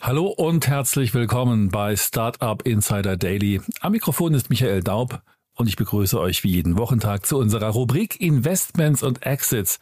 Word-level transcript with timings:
Hallo 0.00 0.26
und 0.28 0.68
herzlich 0.68 1.12
willkommen 1.12 1.70
bei 1.70 1.96
Startup 1.96 2.62
Insider 2.62 3.16
Daily. 3.16 3.60
Am 3.80 3.90
Mikrofon 3.90 4.32
ist 4.32 4.48
Michael 4.48 4.80
Daub 4.80 5.22
und 5.56 5.68
ich 5.68 5.74
begrüße 5.74 6.18
euch 6.20 6.44
wie 6.44 6.52
jeden 6.52 6.78
Wochentag 6.78 7.26
zu 7.26 7.36
unserer 7.36 7.70
Rubrik 7.70 8.20
Investments 8.20 9.02
und 9.02 9.26
Exits. 9.26 9.80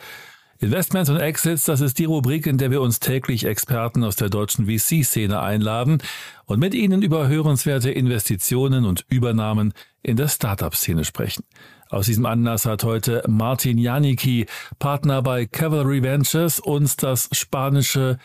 Investments 0.58 1.10
und 1.10 1.18
Exits, 1.18 1.66
das 1.66 1.82
ist 1.82 1.98
die 1.98 2.06
Rubrik, 2.06 2.46
in 2.46 2.56
der 2.56 2.70
wir 2.70 2.80
uns 2.80 2.98
täglich 2.98 3.44
Experten 3.44 4.02
aus 4.04 4.16
der 4.16 4.30
deutschen 4.30 4.66
VC-Szene 4.66 5.38
einladen 5.38 6.02
und 6.46 6.60
mit 6.60 6.74
ihnen 6.74 7.02
über 7.02 7.28
hörenswerte 7.28 7.90
Investitionen 7.90 8.86
und 8.86 9.04
Übernahmen 9.10 9.74
in 10.02 10.16
der 10.16 10.28
Startup-Szene 10.28 11.04
sprechen. 11.04 11.44
Aus 11.90 12.06
diesem 12.06 12.24
Anlass 12.24 12.64
hat 12.64 12.84
heute 12.84 13.22
Martin 13.28 13.76
Janicki, 13.76 14.46
Partner 14.78 15.20
bei 15.20 15.44
Cavalry 15.44 16.02
Ventures, 16.02 16.58
uns 16.58 16.96
das 16.96 17.28
spanische 17.32 18.18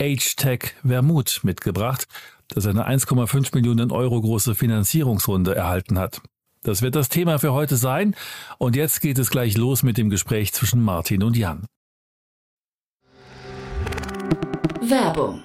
H-Tech 0.00 0.74
Vermut 0.86 1.40
mitgebracht, 1.42 2.06
das 2.48 2.66
eine 2.66 2.88
1,5 2.88 3.54
Millionen 3.54 3.90
Euro 3.92 4.20
große 4.20 4.54
Finanzierungsrunde 4.54 5.54
erhalten 5.54 5.98
hat. 5.98 6.20
Das 6.62 6.82
wird 6.82 6.94
das 6.94 7.08
Thema 7.08 7.38
für 7.38 7.52
heute 7.52 7.76
sein. 7.76 8.14
Und 8.58 8.76
jetzt 8.76 9.00
geht 9.00 9.18
es 9.18 9.30
gleich 9.30 9.56
los 9.56 9.82
mit 9.82 9.96
dem 9.96 10.10
Gespräch 10.10 10.52
zwischen 10.52 10.82
Martin 10.82 11.22
und 11.22 11.36
Jan. 11.36 11.66
Werbung. 14.80 15.44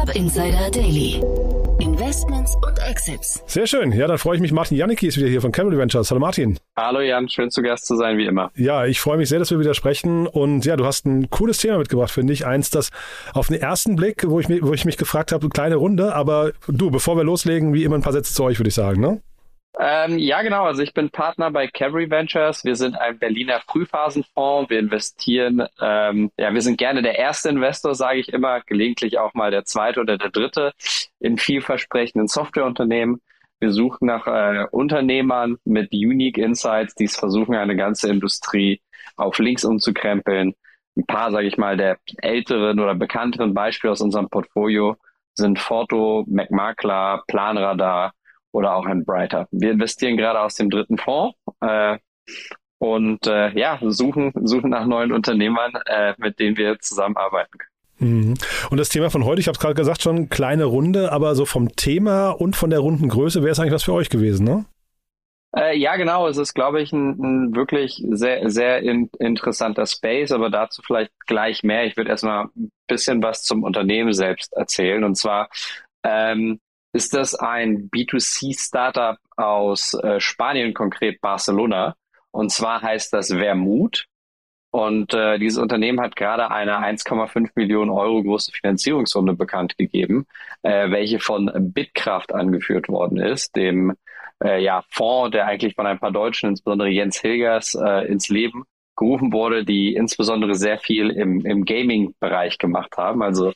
Startup 0.00 0.16
Insider 0.16 0.70
Daily. 0.70 1.22
Investments 1.78 2.56
und 2.66 2.78
Exits. 2.88 3.42
Sehr 3.46 3.66
schön. 3.66 3.92
Ja, 3.92 4.06
dann 4.06 4.16
freue 4.16 4.36
ich 4.36 4.40
mich. 4.40 4.50
Martin 4.50 4.78
Janicki 4.78 5.06
ist 5.06 5.18
wieder 5.18 5.28
hier 5.28 5.42
von 5.42 5.52
Cavalry 5.52 5.76
Ventures. 5.76 6.10
Hallo 6.10 6.20
Martin. 6.20 6.58
Hallo 6.78 7.00
Jan, 7.00 7.28
schön 7.28 7.50
zu 7.50 7.60
Gast 7.60 7.84
zu 7.84 7.96
sein, 7.96 8.16
wie 8.16 8.24
immer. 8.24 8.50
Ja, 8.56 8.86
ich 8.86 8.98
freue 8.98 9.18
mich 9.18 9.28
sehr, 9.28 9.38
dass 9.38 9.50
wir 9.50 9.60
wieder 9.60 9.74
sprechen. 9.74 10.26
Und 10.26 10.64
ja, 10.64 10.76
du 10.76 10.86
hast 10.86 11.04
ein 11.04 11.28
cooles 11.28 11.58
Thema 11.58 11.76
mitgebracht, 11.76 12.10
finde 12.10 12.32
ich. 12.32 12.46
Eins, 12.46 12.70
das 12.70 12.88
auf 13.34 13.48
den 13.48 13.60
ersten 13.60 13.96
Blick, 13.96 14.24
wo 14.26 14.40
ich, 14.40 14.48
mich, 14.48 14.62
wo 14.62 14.72
ich 14.72 14.86
mich 14.86 14.96
gefragt 14.96 15.32
habe, 15.32 15.42
eine 15.42 15.50
kleine 15.50 15.74
Runde. 15.76 16.14
Aber 16.14 16.52
du, 16.66 16.90
bevor 16.90 17.18
wir 17.18 17.24
loslegen, 17.24 17.74
wie 17.74 17.84
immer 17.84 17.96
ein 17.96 18.02
paar 18.02 18.14
Sätze 18.14 18.32
zu 18.32 18.42
euch, 18.44 18.58
würde 18.58 18.68
ich 18.68 18.74
sagen, 18.74 19.02
ne? 19.02 19.20
Ähm, 19.78 20.18
ja, 20.18 20.42
genau. 20.42 20.64
Also 20.64 20.82
ich 20.82 20.92
bin 20.92 21.10
Partner 21.10 21.50
bei 21.50 21.68
Cavalry 21.68 22.10
Ventures. 22.10 22.64
Wir 22.64 22.76
sind 22.76 22.96
ein 22.96 23.18
Berliner 23.18 23.60
Frühphasenfonds. 23.60 24.68
Wir 24.68 24.80
investieren, 24.80 25.66
ähm, 25.80 26.30
ja, 26.36 26.52
wir 26.52 26.60
sind 26.60 26.76
gerne 26.76 27.02
der 27.02 27.18
erste 27.18 27.50
Investor, 27.50 27.94
sage 27.94 28.18
ich 28.18 28.28
immer, 28.30 28.60
gelegentlich 28.62 29.18
auch 29.18 29.32
mal 29.34 29.50
der 29.50 29.64
zweite 29.64 30.00
oder 30.00 30.18
der 30.18 30.30
dritte 30.30 30.72
in 31.20 31.38
vielversprechenden 31.38 32.26
Softwareunternehmen. 32.26 33.20
Wir 33.60 33.72
suchen 33.72 34.06
nach 34.06 34.26
äh, 34.26 34.66
Unternehmern 34.70 35.58
mit 35.64 35.92
Unique 35.92 36.38
Insights, 36.38 36.94
die 36.94 37.04
es 37.04 37.16
versuchen, 37.16 37.54
eine 37.54 37.76
ganze 37.76 38.08
Industrie 38.08 38.80
auf 39.16 39.38
links 39.38 39.64
umzukrempeln. 39.64 40.54
Ein 40.96 41.06
paar, 41.06 41.30
sage 41.30 41.46
ich 41.46 41.58
mal, 41.58 41.76
der 41.76 41.98
älteren 42.22 42.80
oder 42.80 42.94
bekannteren 42.94 43.54
Beispiele 43.54 43.92
aus 43.92 44.00
unserem 44.00 44.28
Portfolio 44.28 44.96
sind 45.34 45.58
Forto, 45.58 46.24
McMakler, 46.26 47.22
Planradar, 47.28 48.12
oder 48.52 48.74
auch 48.74 48.86
ein 48.86 49.04
Brighter. 49.04 49.48
Wir 49.50 49.72
investieren 49.72 50.16
gerade 50.16 50.40
aus 50.40 50.54
dem 50.54 50.70
dritten 50.70 50.98
Fonds 50.98 51.36
äh, 51.60 51.98
und 52.78 53.26
äh, 53.26 53.56
ja, 53.58 53.78
suchen, 53.82 54.32
suchen 54.42 54.70
nach 54.70 54.86
neuen 54.86 55.12
Unternehmern, 55.12 55.72
äh, 55.86 56.14
mit 56.18 56.38
denen 56.38 56.56
wir 56.56 56.78
zusammenarbeiten 56.78 57.58
können. 57.58 57.70
Mhm. 58.00 58.34
Und 58.70 58.78
das 58.78 58.88
Thema 58.88 59.10
von 59.10 59.24
heute, 59.24 59.40
ich 59.40 59.46
habe 59.46 59.56
es 59.56 59.60
gerade 59.60 59.74
gesagt, 59.74 60.02
schon 60.02 60.30
kleine 60.30 60.64
Runde, 60.64 61.12
aber 61.12 61.34
so 61.34 61.44
vom 61.44 61.76
Thema 61.76 62.30
und 62.30 62.56
von 62.56 62.70
der 62.70 62.78
runden 62.78 63.08
Größe 63.08 63.42
wäre 63.42 63.52
es 63.52 63.60
eigentlich 63.60 63.74
was 63.74 63.84
für 63.84 63.92
euch 63.92 64.08
gewesen, 64.08 64.44
ne? 64.44 64.64
Äh, 65.54 65.76
ja, 65.76 65.96
genau. 65.96 66.28
Es 66.28 66.36
ist, 66.36 66.54
glaube 66.54 66.80
ich, 66.80 66.92
ein, 66.92 67.18
ein 67.20 67.56
wirklich 67.56 68.04
sehr, 68.10 68.48
sehr 68.50 68.82
in, 68.82 69.10
interessanter 69.18 69.84
Space, 69.86 70.30
aber 70.30 70.48
dazu 70.48 70.80
vielleicht 70.82 71.10
gleich 71.26 71.62
mehr. 71.64 71.84
Ich 71.86 71.96
würde 71.96 72.10
erstmal 72.10 72.44
ein 72.56 72.70
bisschen 72.86 73.22
was 73.22 73.42
zum 73.42 73.64
Unternehmen 73.64 74.12
selbst 74.12 74.52
erzählen. 74.52 75.02
Und 75.02 75.16
zwar 75.16 75.48
ähm, 76.04 76.60
ist 76.92 77.14
das 77.14 77.34
ein 77.34 77.88
B2C-Startup 77.90 79.18
aus 79.36 79.94
äh, 79.94 80.20
Spanien, 80.20 80.74
konkret 80.74 81.20
Barcelona. 81.20 81.94
Und 82.30 82.50
zwar 82.50 82.82
heißt 82.82 83.12
das 83.12 83.28
Vermut. 83.28 84.06
Und 84.72 85.14
äh, 85.14 85.38
dieses 85.38 85.58
Unternehmen 85.58 86.00
hat 86.00 86.14
gerade 86.14 86.50
eine 86.50 86.78
1,5 86.78 87.50
Millionen 87.56 87.90
Euro 87.90 88.22
große 88.22 88.52
Finanzierungsrunde 88.52 89.34
bekannt 89.34 89.76
gegeben, 89.76 90.26
äh, 90.62 90.90
welche 90.90 91.18
von 91.18 91.50
Bitkraft 91.72 92.32
angeführt 92.32 92.88
worden 92.88 93.18
ist, 93.18 93.56
dem 93.56 93.94
äh, 94.42 94.62
ja, 94.62 94.84
Fonds, 94.90 95.32
der 95.32 95.46
eigentlich 95.46 95.74
von 95.74 95.86
ein 95.86 95.98
paar 95.98 96.12
Deutschen, 96.12 96.50
insbesondere 96.50 96.88
Jens 96.88 97.20
Hilgers, 97.20 97.74
äh, 97.74 98.06
ins 98.06 98.28
Leben 98.28 98.64
gerufen 98.96 99.32
wurde, 99.32 99.64
die 99.64 99.94
insbesondere 99.94 100.54
sehr 100.54 100.78
viel 100.78 101.10
im, 101.10 101.44
im 101.44 101.64
Gaming-Bereich 101.64 102.58
gemacht 102.58 102.96
haben. 102.96 103.22
Also 103.22 103.52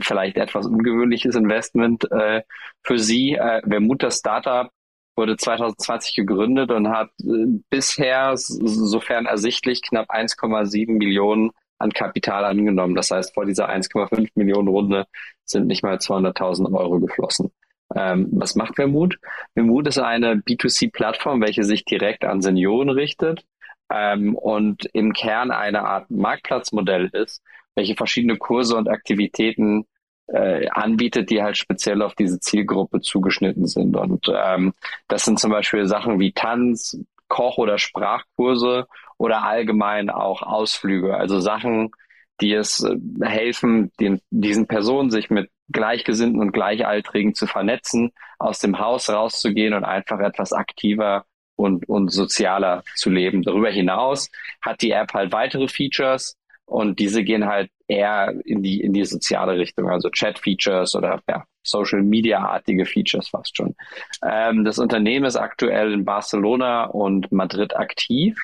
vielleicht 0.00 0.36
etwas 0.36 0.66
ungewöhnliches 0.66 1.34
Investment 1.34 2.10
äh, 2.10 2.42
für 2.82 2.98
Sie. 2.98 3.34
Äh, 3.34 3.62
Vermut 3.68 4.02
das 4.02 4.18
Startup 4.18 4.70
wurde 5.16 5.36
2020 5.36 6.14
gegründet 6.14 6.70
und 6.70 6.88
hat 6.88 7.10
äh, 7.20 7.46
bisher, 7.70 8.32
sofern 8.36 9.26
ersichtlich, 9.26 9.82
knapp 9.82 10.10
1,7 10.10 10.92
Millionen 10.92 11.50
an 11.78 11.92
Kapital 11.92 12.44
angenommen. 12.44 12.94
Das 12.94 13.10
heißt, 13.10 13.34
vor 13.34 13.44
dieser 13.44 13.68
1,5 13.68 14.30
Millionen 14.34 14.68
Runde 14.68 15.06
sind 15.44 15.66
nicht 15.66 15.82
mal 15.82 15.96
200.000 15.96 16.72
Euro 16.76 17.00
geflossen. 17.00 17.50
Ähm, 17.94 18.28
was 18.32 18.54
macht 18.54 18.76
Vermut? 18.76 19.18
Vermut 19.54 19.86
ist 19.86 19.98
eine 19.98 20.34
B2C-Plattform, 20.34 21.40
welche 21.40 21.64
sich 21.64 21.84
direkt 21.84 22.24
an 22.24 22.42
Senioren 22.42 22.90
richtet 22.90 23.44
ähm, 23.90 24.34
und 24.34 24.86
im 24.92 25.12
Kern 25.12 25.50
eine 25.50 25.84
Art 25.84 26.10
Marktplatzmodell 26.10 27.06
ist, 27.12 27.42
welche 27.78 27.94
verschiedene 27.94 28.36
Kurse 28.36 28.76
und 28.76 28.88
Aktivitäten 28.88 29.86
äh, 30.26 30.68
anbietet, 30.68 31.30
die 31.30 31.42
halt 31.42 31.56
speziell 31.56 32.02
auf 32.02 32.14
diese 32.14 32.40
Zielgruppe 32.40 33.00
zugeschnitten 33.00 33.66
sind. 33.66 33.96
Und 33.96 34.26
ähm, 34.34 34.74
das 35.06 35.24
sind 35.24 35.38
zum 35.38 35.52
Beispiel 35.52 35.86
Sachen 35.86 36.18
wie 36.18 36.32
Tanz, 36.32 36.98
Koch- 37.28 37.56
oder 37.56 37.78
Sprachkurse 37.78 38.88
oder 39.16 39.44
allgemein 39.44 40.10
auch 40.10 40.42
Ausflüge. 40.42 41.16
Also 41.16 41.38
Sachen, 41.38 41.92
die 42.40 42.52
es 42.52 42.82
äh, 42.82 42.96
helfen, 43.24 43.92
den, 44.00 44.20
diesen 44.30 44.66
Personen 44.66 45.10
sich 45.10 45.30
mit 45.30 45.48
Gleichgesinnten 45.70 46.40
und 46.40 46.50
Gleichaltrigen 46.50 47.34
zu 47.34 47.46
vernetzen, 47.46 48.10
aus 48.40 48.58
dem 48.58 48.80
Haus 48.80 49.08
rauszugehen 49.08 49.72
und 49.72 49.84
einfach 49.84 50.18
etwas 50.18 50.52
aktiver 50.52 51.26
und, 51.54 51.88
und 51.88 52.08
sozialer 52.08 52.82
zu 52.96 53.08
leben. 53.08 53.42
Darüber 53.42 53.70
hinaus 53.70 54.30
hat 54.62 54.82
die 54.82 54.90
App 54.90 55.14
halt 55.14 55.32
weitere 55.32 55.68
Features, 55.68 56.36
und 56.68 56.98
diese 56.98 57.24
gehen 57.24 57.46
halt 57.46 57.70
eher 57.86 58.34
in 58.44 58.62
die, 58.62 58.82
in 58.82 58.92
die 58.92 59.06
soziale 59.06 59.56
Richtung, 59.56 59.88
also 59.88 60.10
Chat-Features 60.10 60.94
oder 60.94 61.22
ja, 61.26 61.44
Social-Media-artige 61.62 62.84
Features 62.84 63.28
fast 63.28 63.56
schon. 63.56 63.74
Ähm, 64.22 64.64
das 64.64 64.78
Unternehmen 64.78 65.24
ist 65.24 65.36
aktuell 65.36 65.92
in 65.92 66.04
Barcelona 66.04 66.84
und 66.84 67.32
Madrid 67.32 67.74
aktiv 67.74 68.38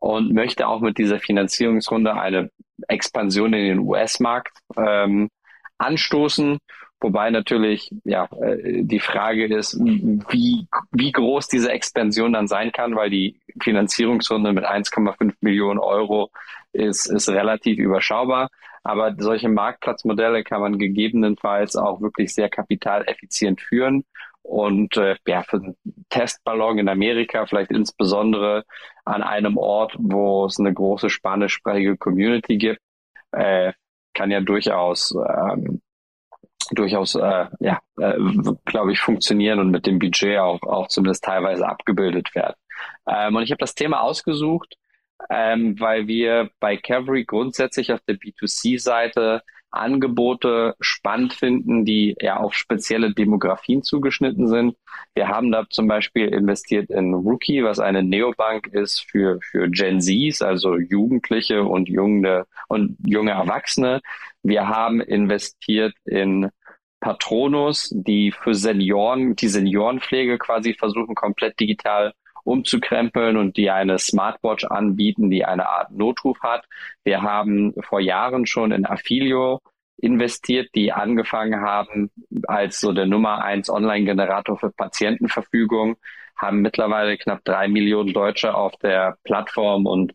und 0.00 0.32
möchte 0.32 0.66
auch 0.66 0.80
mit 0.80 0.98
dieser 0.98 1.20
Finanzierungsrunde 1.20 2.14
eine 2.14 2.50
Expansion 2.88 3.52
in 3.52 3.64
den 3.64 3.78
US-Markt 3.78 4.58
ähm, 4.76 5.28
anstoßen 5.78 6.58
Wobei 7.00 7.30
natürlich 7.30 7.94
ja 8.04 8.28
äh, 8.40 8.82
die 8.82 8.98
Frage 8.98 9.46
ist, 9.46 9.78
wie, 9.78 10.66
wie 10.90 11.12
groß 11.12 11.46
diese 11.46 11.70
Expansion 11.70 12.32
dann 12.32 12.48
sein 12.48 12.72
kann, 12.72 12.96
weil 12.96 13.08
die 13.08 13.40
Finanzierungsrunde 13.62 14.52
mit 14.52 14.64
1,5 14.64 15.34
Millionen 15.40 15.78
Euro 15.78 16.30
ist, 16.78 17.06
ist 17.06 17.28
relativ 17.28 17.78
überschaubar. 17.78 18.48
Aber 18.82 19.14
solche 19.18 19.48
Marktplatzmodelle 19.48 20.44
kann 20.44 20.60
man 20.60 20.78
gegebenenfalls 20.78 21.76
auch 21.76 22.00
wirklich 22.00 22.34
sehr 22.34 22.48
kapitaleffizient 22.48 23.60
führen. 23.60 24.04
Und 24.42 24.96
äh, 24.96 25.16
ja, 25.26 25.42
für 25.42 25.58
einen 25.58 25.76
Testballon 26.08 26.78
in 26.78 26.88
Amerika, 26.88 27.44
vielleicht 27.44 27.70
insbesondere 27.70 28.64
an 29.04 29.22
einem 29.22 29.58
Ort, 29.58 29.94
wo 29.98 30.46
es 30.46 30.58
eine 30.58 30.72
große 30.72 31.10
spanischsprachige 31.10 31.98
Community 31.98 32.56
gibt, 32.56 32.80
äh, 33.32 33.72
kann 34.14 34.30
ja 34.30 34.40
durchaus 34.40 35.14
ähm, 35.14 35.82
durchaus 36.70 37.14
äh, 37.14 37.46
ja 37.60 37.78
äh, 38.00 38.18
glaube 38.64 38.92
ich 38.92 39.00
funktionieren 39.00 39.58
und 39.58 39.70
mit 39.70 39.86
dem 39.86 39.98
Budget 39.98 40.38
auch 40.38 40.62
auch 40.62 40.88
zumindest 40.88 41.24
teilweise 41.24 41.68
abgebildet 41.68 42.34
werden. 42.34 42.54
Ähm, 43.06 43.36
und 43.36 43.42
ich 43.42 43.50
habe 43.50 43.58
das 43.58 43.74
Thema 43.74 44.00
ausgesucht, 44.00 44.76
ähm, 45.30 45.78
weil 45.80 46.06
wir 46.06 46.50
bei 46.60 46.76
Cavalry 46.76 47.24
grundsätzlich 47.24 47.92
auf 47.92 48.00
der 48.06 48.16
B2C-Seite 48.16 49.42
Angebote 49.70 50.76
spannend 50.80 51.34
finden, 51.34 51.84
die 51.84 52.16
ja 52.20 52.38
auf 52.38 52.54
spezielle 52.54 53.12
Demografien 53.12 53.82
zugeschnitten 53.82 54.48
sind. 54.48 54.76
Wir 55.14 55.28
haben 55.28 55.52
da 55.52 55.66
zum 55.68 55.86
Beispiel 55.86 56.28
investiert 56.28 56.90
in 56.90 57.12
Rookie, 57.12 57.62
was 57.64 57.78
eine 57.78 58.02
Neobank 58.02 58.68
ist 58.68 59.04
für, 59.10 59.40
für 59.42 59.68
Gen 59.68 60.00
Zs, 60.00 60.42
also 60.42 60.76
Jugendliche 60.76 61.64
und 61.64 61.88
junge, 61.88 62.46
und 62.68 62.96
junge 63.06 63.32
Erwachsene. 63.32 64.00
Wir 64.42 64.68
haben 64.68 65.00
investiert 65.00 65.94
in 66.04 66.48
Patronus, 67.00 67.92
die 67.94 68.32
für 68.32 68.54
Senioren, 68.54 69.36
die 69.36 69.48
Seniorenpflege 69.48 70.38
quasi 70.38 70.74
versuchen, 70.74 71.14
komplett 71.14 71.60
digital 71.60 72.12
umzukrempeln 72.48 73.36
und 73.36 73.56
die 73.56 73.70
eine 73.70 73.98
Smartwatch 73.98 74.64
anbieten, 74.64 75.30
die 75.30 75.44
eine 75.44 75.68
Art 75.68 75.90
Notruf 75.92 76.40
hat. 76.40 76.64
Wir 77.04 77.22
haben 77.22 77.74
vor 77.80 78.00
Jahren 78.00 78.46
schon 78.46 78.72
in 78.72 78.86
Affilio 78.86 79.60
investiert, 80.00 80.70
die 80.74 80.92
angefangen 80.92 81.60
haben 81.60 82.10
als 82.46 82.80
so 82.80 82.92
der 82.92 83.06
Nummer 83.06 83.44
eins 83.44 83.68
Online-Generator 83.68 84.58
für 84.58 84.70
Patientenverfügung, 84.70 85.96
haben 86.36 86.60
mittlerweile 86.60 87.18
knapp 87.18 87.44
drei 87.44 87.68
Millionen 87.68 88.12
Deutsche 88.12 88.54
auf 88.54 88.76
der 88.76 89.16
Plattform 89.24 89.86
und 89.86 90.14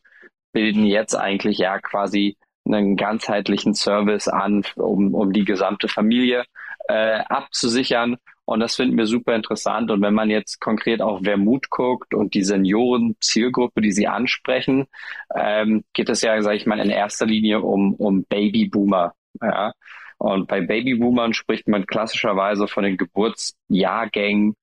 bilden 0.54 0.86
jetzt 0.86 1.16
eigentlich 1.16 1.58
ja 1.58 1.80
quasi 1.80 2.38
einen 2.66 2.96
ganzheitlichen 2.96 3.74
Service 3.74 4.28
an, 4.28 4.64
um, 4.76 5.14
um 5.14 5.34
die 5.34 5.44
gesamte 5.44 5.90
Familie 5.90 6.46
äh, 6.88 7.20
abzusichern 7.28 8.18
und 8.46 8.60
das 8.60 8.76
finden 8.76 8.98
wir 8.98 9.06
super 9.06 9.36
interessant. 9.36 9.90
Und 9.90 10.02
wenn 10.02 10.14
man 10.14 10.30
jetzt 10.30 10.60
konkret 10.60 11.02
auf 11.02 11.22
Vermut 11.24 11.70
guckt 11.70 12.14
und 12.14 12.34
die 12.34 12.44
Senioren-Zielgruppe, 12.44 13.82
die 13.82 13.92
Sie 13.92 14.08
ansprechen, 14.08 14.88
ähm, 15.34 15.84
geht 15.94 16.10
es 16.10 16.22
ja, 16.22 16.42
sage 16.42 16.58
ich 16.58 16.66
mal, 16.66 16.80
in 16.80 16.90
erster 16.90 17.26
Linie 17.26 17.62
um, 17.62 17.94
um 17.94 18.26
Babyboomer. 18.26 19.14
Ja? 19.42 19.74
Und 20.18 20.48
bei 20.48 20.62
Babyboomern 20.62 21.34
spricht 21.34 21.68
man 21.68 21.86
klassischerweise 21.86 22.68
von 22.68 22.84
den 22.84 22.98
Geburtsjahrgängen 22.98 24.56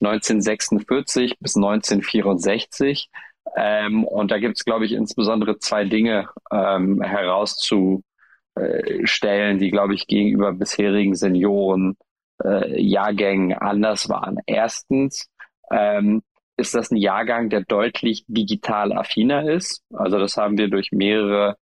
1946 0.00 1.38
bis 1.38 1.56
1964. 1.56 3.10
Ähm, 3.56 4.04
und 4.04 4.30
da 4.30 4.38
gibt 4.38 4.56
es, 4.56 4.64
glaube 4.64 4.86
ich, 4.86 4.92
insbesondere 4.92 5.58
zwei 5.58 5.84
Dinge 5.84 6.28
ähm, 6.50 7.02
herauszustellen, 7.02 8.02
die, 9.58 9.70
glaube 9.70 9.94
ich, 9.94 10.06
gegenüber 10.06 10.52
bisherigen 10.52 11.14
Senioren 11.14 11.96
äh, 12.44 12.80
Jahrgängen 12.80 13.56
anders 13.56 14.08
waren. 14.08 14.38
Erstens 14.46 15.28
ähm, 15.70 16.22
ist 16.56 16.74
das 16.74 16.90
ein 16.90 16.96
Jahrgang, 16.96 17.50
der 17.50 17.62
deutlich 17.62 18.24
digital 18.28 18.92
affiner 18.92 19.48
ist. 19.48 19.82
Also 19.92 20.18
das 20.18 20.36
haben 20.36 20.56
wir 20.56 20.68
durch 20.68 20.92
mehrere 20.92 21.56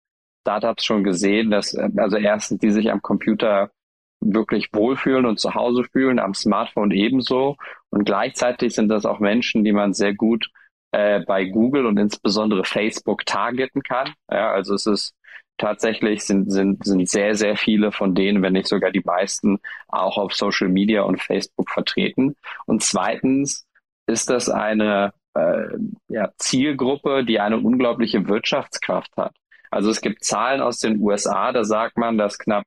Startups 0.42 0.86
schon 0.86 1.04
gesehen, 1.04 1.52
dass 1.52 1.74
äh, 1.74 1.90
also 1.98 2.18
erstens 2.18 2.60
die 2.60 2.72
sich 2.72 2.92
am 2.92 3.02
Computer 3.02 3.72
wirklich 4.20 4.70
wohlfühlen 4.72 5.26
und 5.26 5.40
zu 5.40 5.56
Hause 5.56 5.84
fühlen, 5.92 6.20
am 6.20 6.34
Smartphone 6.34 6.92
ebenso. 6.92 7.58
Und 7.90 8.06
gleichzeitig 8.06 8.76
sind 8.76 8.90
das 8.90 9.06
auch 9.06 9.20
Menschen, 9.20 9.64
die 9.64 9.72
man 9.72 9.94
sehr 9.94 10.14
gut 10.14 10.50
äh, 10.92 11.22
bei 11.22 11.46
Google 11.46 11.86
und 11.86 11.98
insbesondere 11.98 12.64
Facebook 12.64 13.26
targeten 13.26 13.82
kann. 13.82 14.14
Ja, 14.30 14.52
also 14.52 14.76
es 14.76 14.86
ist 14.86 15.16
tatsächlich 15.62 16.24
sind, 16.26 16.52
sind, 16.52 16.84
sind 16.84 17.08
sehr, 17.08 17.36
sehr 17.36 17.56
viele 17.56 17.92
von 17.92 18.16
denen, 18.16 18.42
wenn 18.42 18.54
nicht 18.54 18.68
sogar 18.68 18.92
die 18.92 19.04
meisten, 19.06 19.60
auch 19.88 20.18
auf 20.18 20.34
Social 20.34 20.70
Media 20.70 21.04
und 21.04 21.22
Facebook 21.22 21.70
vertreten. 21.70 22.36
Und 22.66 22.84
zweitens 22.84 23.68
ist 24.08 24.30
das 24.30 24.50
eine 24.50 25.14
äh, 25.36 25.68
ja, 26.10 26.32
Zielgruppe, 26.38 27.24
die 27.24 27.40
eine 27.40 27.58
unglaubliche 27.58 28.28
Wirtschaftskraft 28.28 29.16
hat. 29.16 29.36
Also 29.70 29.90
es 29.90 30.02
gibt 30.02 30.26
Zahlen 30.26 30.62
aus 30.62 30.80
den 30.80 31.00
USA, 31.00 31.52
da 31.52 31.64
sagt 31.64 31.98
man, 31.98 32.18
dass 32.18 32.38
knapp 32.38 32.66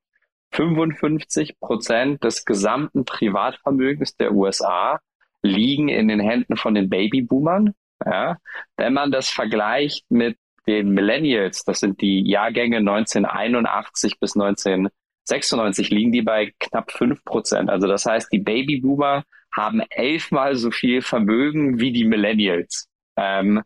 55 0.52 1.58
Prozent 1.58 2.23
des 2.23 2.44
gesamten 2.44 3.05
Privatvermögens 3.05 4.17
der 4.17 4.32
USA 4.32 5.00
liegen 5.43 5.88
in 5.88 6.08
den 6.08 6.20
Händen 6.20 6.56
von 6.56 6.75
den 6.75 6.88
Babyboomern. 6.88 7.75
Ja, 8.05 8.38
wenn 8.76 8.93
man 8.94 9.11
das 9.11 9.31
vergleicht 9.31 10.05
mit 10.11 10.38
den 10.66 10.90
Millennials, 10.90 11.64
das 11.64 11.81
sind 11.81 12.00
die 12.00 12.28
Jahrgänge 12.28 12.78
1981 12.78 14.19
bis 14.19 14.34
1996, 14.34 15.90
liegen 15.90 16.12
die 16.12 16.22
bei 16.22 16.52
knapp 16.58 16.90
fünf 16.90 17.25
Prozent. 17.25 17.70
Also 17.70 17.87
das 17.87 18.06
heißt, 18.06 18.32
die 18.32 18.38
Babyboomer 18.38 19.25
haben 19.52 19.81
elfmal 19.90 20.56
so 20.56 20.70
viel 20.70 21.02
Vermögen 21.02 21.78
wie 21.78 21.93
die 21.93 22.05
Millennials. 22.05 22.88
Ähm, 23.16 23.62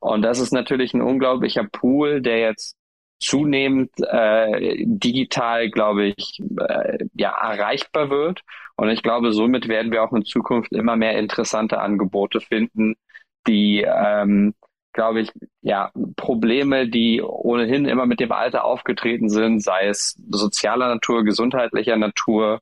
und 0.00 0.22
das 0.22 0.40
ist 0.40 0.52
natürlich 0.52 0.94
ein 0.94 1.02
unglaublicher 1.02 1.64
Pool, 1.64 2.22
der 2.22 2.38
jetzt 2.38 2.76
zunehmend 3.18 3.90
äh, 4.00 4.84
digital, 4.84 5.70
glaube 5.70 6.14
ich, 6.16 6.40
äh, 6.58 6.98
ja 7.14 7.30
erreichbar 7.30 8.10
wird. 8.10 8.42
Und 8.76 8.90
ich 8.90 9.02
glaube, 9.02 9.32
somit 9.32 9.68
werden 9.68 9.90
wir 9.90 10.02
auch 10.02 10.12
in 10.12 10.24
Zukunft 10.24 10.72
immer 10.72 10.96
mehr 10.96 11.18
interessante 11.18 11.80
Angebote 11.80 12.40
finden, 12.40 12.94
die 13.46 13.82
ähm, 13.86 14.54
glaube 14.96 15.20
ich, 15.20 15.30
ja, 15.62 15.92
Probleme, 16.16 16.88
die 16.88 17.22
ohnehin 17.22 17.86
immer 17.86 18.06
mit 18.06 18.18
dem 18.18 18.32
Alter 18.32 18.64
aufgetreten 18.64 19.28
sind, 19.28 19.62
sei 19.62 19.86
es 19.86 20.20
sozialer 20.28 20.88
Natur, 20.88 21.22
gesundheitlicher 21.22 21.96
Natur, 21.96 22.60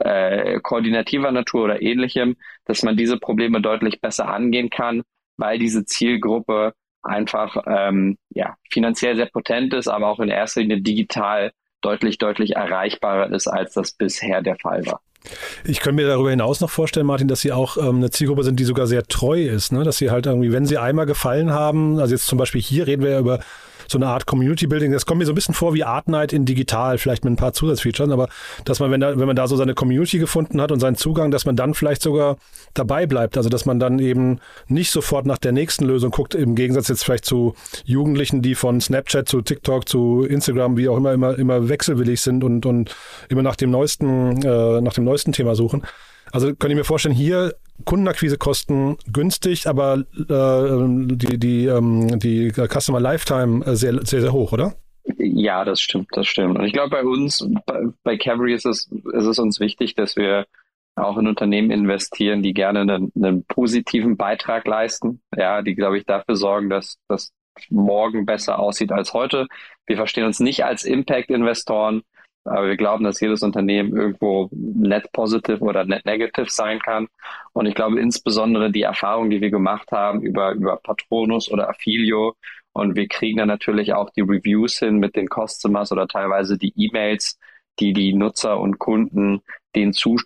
äh, 0.00 0.60
koordinativer 0.60 1.30
Natur 1.30 1.64
oder 1.64 1.82
ähnlichem, 1.82 2.36
dass 2.64 2.82
man 2.82 2.96
diese 2.96 3.18
Probleme 3.18 3.60
deutlich 3.60 4.00
besser 4.00 4.28
angehen 4.28 4.70
kann, 4.70 5.02
weil 5.36 5.58
diese 5.58 5.84
Zielgruppe 5.84 6.72
einfach 7.02 7.56
ähm, 7.66 8.16
ja, 8.30 8.56
finanziell 8.70 9.16
sehr 9.16 9.26
potent 9.26 9.74
ist, 9.74 9.88
aber 9.88 10.08
auch 10.08 10.20
in 10.20 10.28
erster 10.28 10.60
Linie 10.62 10.80
digital 10.80 11.52
deutlich, 11.82 12.16
deutlich 12.18 12.56
erreichbarer 12.56 13.30
ist, 13.32 13.48
als 13.48 13.74
das 13.74 13.92
bisher 13.92 14.40
der 14.40 14.56
Fall 14.56 14.86
war. 14.86 15.02
Ich 15.64 15.80
könnte 15.80 16.02
mir 16.02 16.08
darüber 16.08 16.30
hinaus 16.30 16.60
noch 16.60 16.70
vorstellen, 16.70 17.06
Martin, 17.06 17.28
dass 17.28 17.40
Sie 17.40 17.52
auch 17.52 17.76
ähm, 17.76 17.96
eine 17.96 18.10
Zielgruppe 18.10 18.44
sind, 18.44 18.58
die 18.58 18.64
sogar 18.64 18.86
sehr 18.86 19.04
treu 19.04 19.42
ist, 19.42 19.72
ne? 19.72 19.84
dass 19.84 19.98
Sie 19.98 20.10
halt 20.10 20.26
irgendwie, 20.26 20.52
wenn 20.52 20.66
Sie 20.66 20.78
einmal 20.78 21.06
gefallen 21.06 21.50
haben, 21.50 21.98
also 21.98 22.14
jetzt 22.14 22.26
zum 22.26 22.38
Beispiel 22.38 22.60
hier 22.60 22.86
reden 22.86 23.02
wir 23.02 23.10
ja 23.10 23.18
über 23.20 23.40
so 23.88 23.98
eine 23.98 24.06
Art 24.06 24.26
Community 24.26 24.66
Building. 24.66 24.92
Das 24.92 25.06
kommt 25.06 25.18
mir 25.18 25.26
so 25.26 25.32
ein 25.32 25.34
bisschen 25.34 25.54
vor 25.54 25.74
wie 25.74 25.84
Art 25.84 26.08
Night 26.08 26.32
in 26.32 26.44
digital, 26.44 26.98
vielleicht 26.98 27.24
mit 27.24 27.32
ein 27.32 27.36
paar 27.36 27.52
Zusatzfeatures, 27.52 28.10
aber 28.10 28.28
dass 28.64 28.80
man, 28.80 28.90
wenn, 28.90 29.00
da, 29.00 29.18
wenn 29.18 29.26
man 29.26 29.36
da 29.36 29.46
so 29.46 29.56
seine 29.56 29.74
Community 29.74 30.18
gefunden 30.18 30.60
hat 30.60 30.72
und 30.72 30.80
seinen 30.80 30.96
Zugang, 30.96 31.30
dass 31.30 31.44
man 31.44 31.56
dann 31.56 31.74
vielleicht 31.74 32.02
sogar 32.02 32.36
dabei 32.74 33.06
bleibt. 33.06 33.36
Also 33.36 33.48
dass 33.48 33.66
man 33.66 33.78
dann 33.78 33.98
eben 33.98 34.40
nicht 34.68 34.90
sofort 34.90 35.26
nach 35.26 35.38
der 35.38 35.52
nächsten 35.52 35.84
Lösung 35.84 36.10
guckt, 36.10 36.34
im 36.34 36.54
Gegensatz 36.54 36.88
jetzt 36.88 37.04
vielleicht 37.04 37.24
zu 37.24 37.54
Jugendlichen, 37.84 38.42
die 38.42 38.54
von 38.54 38.80
Snapchat 38.80 39.28
zu 39.28 39.42
TikTok 39.42 39.88
zu 39.88 40.24
Instagram, 40.24 40.76
wie 40.76 40.88
auch 40.88 40.96
immer, 40.96 41.12
immer, 41.12 41.38
immer 41.38 41.68
wechselwillig 41.68 42.20
sind 42.20 42.44
und, 42.44 42.66
und 42.66 42.94
immer 43.28 43.42
nach 43.42 43.56
dem 43.56 43.70
neuesten, 43.70 44.42
äh, 44.42 44.80
nach 44.80 44.94
dem 44.94 45.04
neuesten 45.04 45.32
Thema 45.32 45.54
suchen. 45.54 45.82
Also 46.30 46.54
kann 46.54 46.70
ich 46.70 46.76
mir 46.76 46.84
vorstellen, 46.84 47.14
hier 47.14 47.54
Kundenakquisekosten 47.82 48.96
günstig, 49.12 49.66
aber 49.66 50.04
äh, 50.16 51.16
die, 51.16 51.38
die, 51.38 51.66
ähm, 51.66 52.18
die 52.18 52.50
Customer 52.52 53.00
Lifetime 53.00 53.64
äh, 53.64 53.76
sehr, 53.76 54.04
sehr, 54.04 54.20
sehr 54.20 54.32
hoch, 54.32 54.52
oder? 54.52 54.74
Ja, 55.18 55.64
das 55.64 55.80
stimmt, 55.80 56.08
das 56.12 56.26
stimmt. 56.26 56.58
Und 56.58 56.64
ich 56.64 56.72
glaube, 56.72 56.90
bei 56.90 57.04
uns, 57.04 57.46
bei, 57.66 57.80
bei 58.04 58.16
Cavalry 58.16 58.54
ist 58.54 58.66
es, 58.66 58.90
ist 59.12 59.26
es 59.26 59.38
uns 59.38 59.58
wichtig, 59.60 59.94
dass 59.94 60.16
wir 60.16 60.46
auch 60.94 61.16
in 61.16 61.26
Unternehmen 61.26 61.70
investieren, 61.70 62.42
die 62.42 62.52
gerne 62.52 62.80
einen, 62.80 63.12
einen 63.16 63.44
positiven 63.44 64.16
Beitrag 64.16 64.66
leisten. 64.66 65.22
Ja, 65.34 65.62
die, 65.62 65.74
glaube 65.74 65.98
ich, 65.98 66.04
dafür 66.04 66.36
sorgen, 66.36 66.70
dass 66.70 66.98
das 67.08 67.32
morgen 67.70 68.26
besser 68.26 68.58
aussieht 68.58 68.92
als 68.92 69.12
heute. 69.12 69.46
Wir 69.86 69.96
verstehen 69.96 70.24
uns 70.24 70.40
nicht 70.40 70.64
als 70.64 70.84
Impact-Investoren, 70.84 72.02
aber 72.44 72.68
wir 72.68 72.76
glauben, 72.76 73.04
dass 73.04 73.20
jedes 73.20 73.42
Unternehmen 73.42 73.96
irgendwo 73.96 74.48
net 74.52 75.12
positive 75.12 75.60
oder 75.60 75.84
net 75.84 76.04
negative 76.04 76.50
sein 76.50 76.80
kann. 76.80 77.08
Und 77.52 77.66
ich 77.66 77.74
glaube 77.74 78.00
insbesondere 78.00 78.70
die 78.70 78.82
Erfahrung, 78.82 79.30
die 79.30 79.40
wir 79.40 79.50
gemacht 79.50 79.92
haben 79.92 80.22
über, 80.22 80.52
über 80.52 80.76
Patronus 80.76 81.50
oder 81.50 81.68
Affilio. 81.68 82.34
Und 82.72 82.96
wir 82.96 83.06
kriegen 83.06 83.38
dann 83.38 83.48
natürlich 83.48 83.92
auch 83.94 84.10
die 84.10 84.22
Reviews 84.22 84.78
hin 84.78 84.96
mit 84.98 85.14
den 85.14 85.28
Customers 85.28 85.92
oder 85.92 86.08
teilweise 86.08 86.58
die 86.58 86.72
E-Mails, 86.76 87.38
die 87.78 87.92
die 87.92 88.12
Nutzer 88.14 88.58
und 88.58 88.78
Kunden 88.78 89.42
denen 89.74 89.92
zu, 89.92 90.16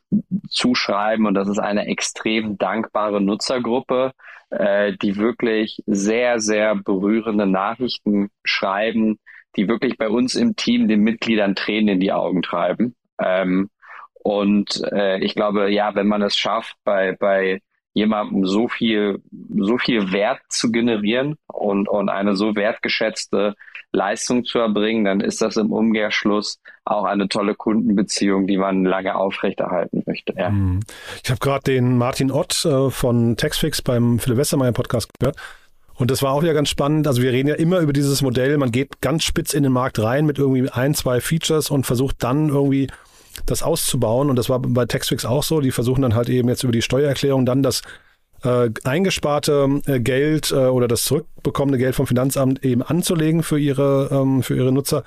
zuschreiben. 0.49 1.27
Und 1.27 1.35
das 1.35 1.49
ist 1.49 1.59
eine 1.59 1.87
extrem 1.87 2.57
dankbare 2.59 3.21
Nutzergruppe, 3.21 4.13
äh, 4.51 4.95
die 5.03 5.17
wirklich 5.17 5.83
sehr, 5.87 6.41
sehr 6.41 6.75
berührende 6.77 7.47
Nachrichten 7.47 8.31
schreiben, 8.45 9.19
die 9.57 9.69
wirklich 9.69 9.99
bei 9.99 10.09
uns 10.09 10.35
im 10.35 10.57
Team 10.57 10.89
den 10.89 11.01
Mitgliedern 11.01 11.55
Tränen 11.55 11.95
in 11.95 12.01
die 12.01 12.13
Augen 12.13 12.43
treiben. 12.43 12.95
Ähm, 13.23 13.71
und 14.23 14.83
äh, 14.93 15.19
ich 15.19 15.35
glaube, 15.35 15.71
ja, 15.71 15.95
wenn 15.95 16.09
man 16.09 16.23
es 16.23 16.37
schafft, 16.37 16.77
bei, 16.85 17.13
bei 17.19 17.61
jemandem 17.95 18.45
so 18.45 18.69
viel, 18.69 19.23
so 19.57 19.79
viel 19.79 20.13
Wert 20.13 20.41
zu 20.49 20.71
generieren 20.71 21.37
und, 21.47 21.89
und 21.89 22.09
eine 22.09 22.37
so 22.37 22.55
wertgeschätzte 22.55 23.55
Leistung 23.93 24.45
zu 24.45 24.59
erbringen, 24.59 25.05
dann 25.05 25.21
ist 25.21 25.41
das 25.41 25.57
im 25.57 25.73
Umkehrschluss 25.73 26.59
auch 26.85 27.05
eine 27.05 27.29
tolle 27.29 27.55
Kundenbeziehung, 27.55 28.47
die 28.47 28.59
man 28.59 28.85
lange 28.85 29.17
aufrechterhalten 29.17 30.03
möchte. 30.07 30.35
Ja. 30.37 30.51
Mhm. 30.51 30.81
Ich 31.25 31.31
habe 31.31 31.41
gerade 31.41 31.65
den 31.65 31.97
Martin 31.97 32.31
Ott 32.31 32.65
äh, 32.67 32.91
von 32.91 33.37
Taxfix 33.37 33.81
beim 33.81 34.19
Philipp 34.19 34.39
Westermeier 34.39 34.73
Podcast 34.73 35.09
gehört. 35.19 35.37
Und 35.97 36.11
das 36.11 36.23
war 36.23 36.33
auch 36.33 36.43
wieder 36.43 36.55
ganz 36.55 36.69
spannend. 36.69 37.07
Also 37.07 37.23
wir 37.23 37.33
reden 37.33 37.49
ja 37.49 37.55
immer 37.55 37.81
über 37.81 37.93
dieses 37.93 38.21
Modell. 38.23 38.59
Man 38.59 38.71
geht 38.71 39.01
ganz 39.01 39.25
spitz 39.25 39.55
in 39.55 39.63
den 39.63 39.73
Markt 39.73 39.99
rein 39.99 40.27
mit 40.27 40.39
irgendwie 40.39 40.69
ein, 40.71 40.95
zwei 40.95 41.21
Features 41.21 41.71
und 41.71 41.87
versucht 41.87 42.17
dann 42.23 42.51
irgendwie 42.51 42.89
das 43.47 43.63
auszubauen. 43.63 44.29
Und 44.29 44.37
das 44.37 44.49
war 44.49 44.61
bei 44.61 44.85
Taxfix 44.85 45.25
auch 45.25 45.43
so. 45.43 45.61
Die 45.61 45.71
versuchen 45.71 46.03
dann 46.03 46.15
halt 46.15 46.29
eben 46.29 46.49
jetzt 46.49 46.63
über 46.63 46.73
die 46.73 46.83
Steuererklärung 46.83 47.47
dann 47.47 47.63
das 47.63 47.83
äh, 48.43 48.71
eingesparte 48.85 49.81
äh, 49.87 50.01
Geld 50.01 50.53
äh, 50.53 50.67
oder 50.67 50.89
das 50.89 51.05
zurückbekommene 51.05 51.79
Geld 51.79 51.95
vom 51.95 52.07
Finanzamt 52.07 52.65
eben 52.65 52.83
anzulegen 52.83 53.43
für 53.43 53.59
ihre, 53.59 54.11
ähm, 54.13 54.43
für 54.43 54.57
ihre 54.57 54.73
Nutzer. 54.73 55.03